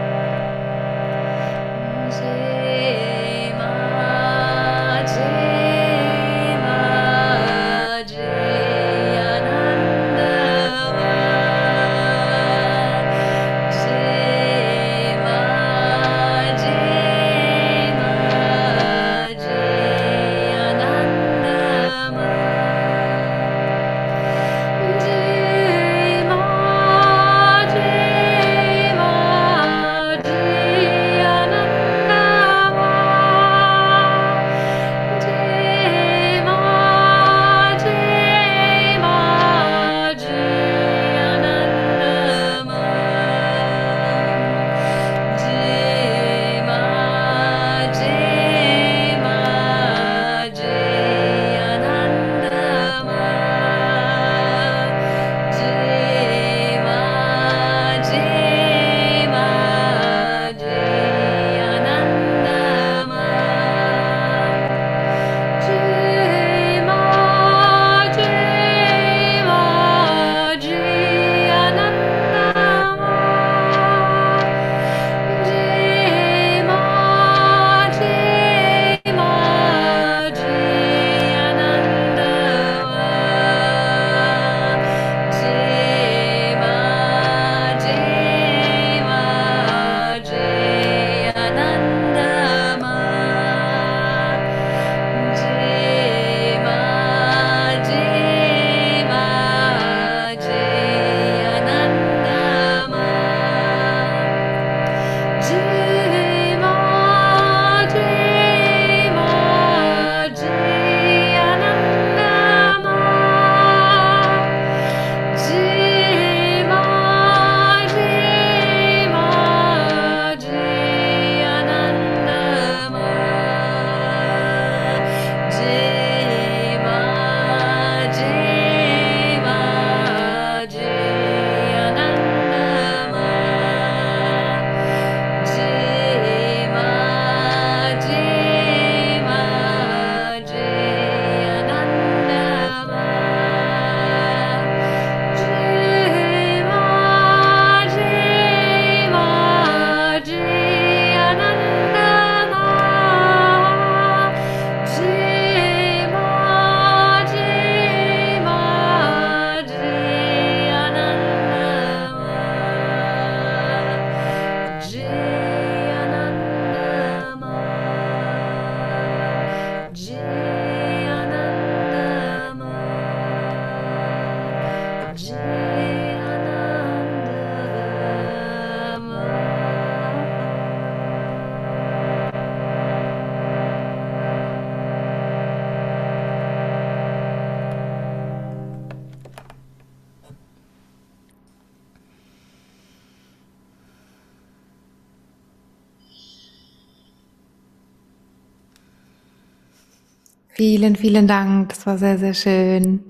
[200.61, 201.69] Vielen, vielen Dank.
[201.69, 203.03] Das war sehr, sehr schön.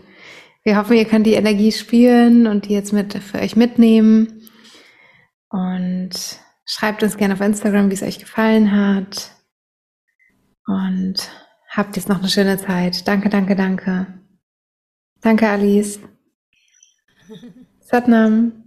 [0.63, 4.49] Wir hoffen, ihr könnt die Energie spüren und die jetzt mit für euch mitnehmen.
[5.49, 6.11] Und
[6.63, 9.31] schreibt uns gerne auf Instagram, wie es euch gefallen hat.
[10.65, 11.29] Und
[11.67, 13.05] habt jetzt noch eine schöne Zeit.
[13.05, 14.07] Danke, danke, danke.
[15.19, 15.99] Danke, Alice.
[17.81, 18.60] Satnam.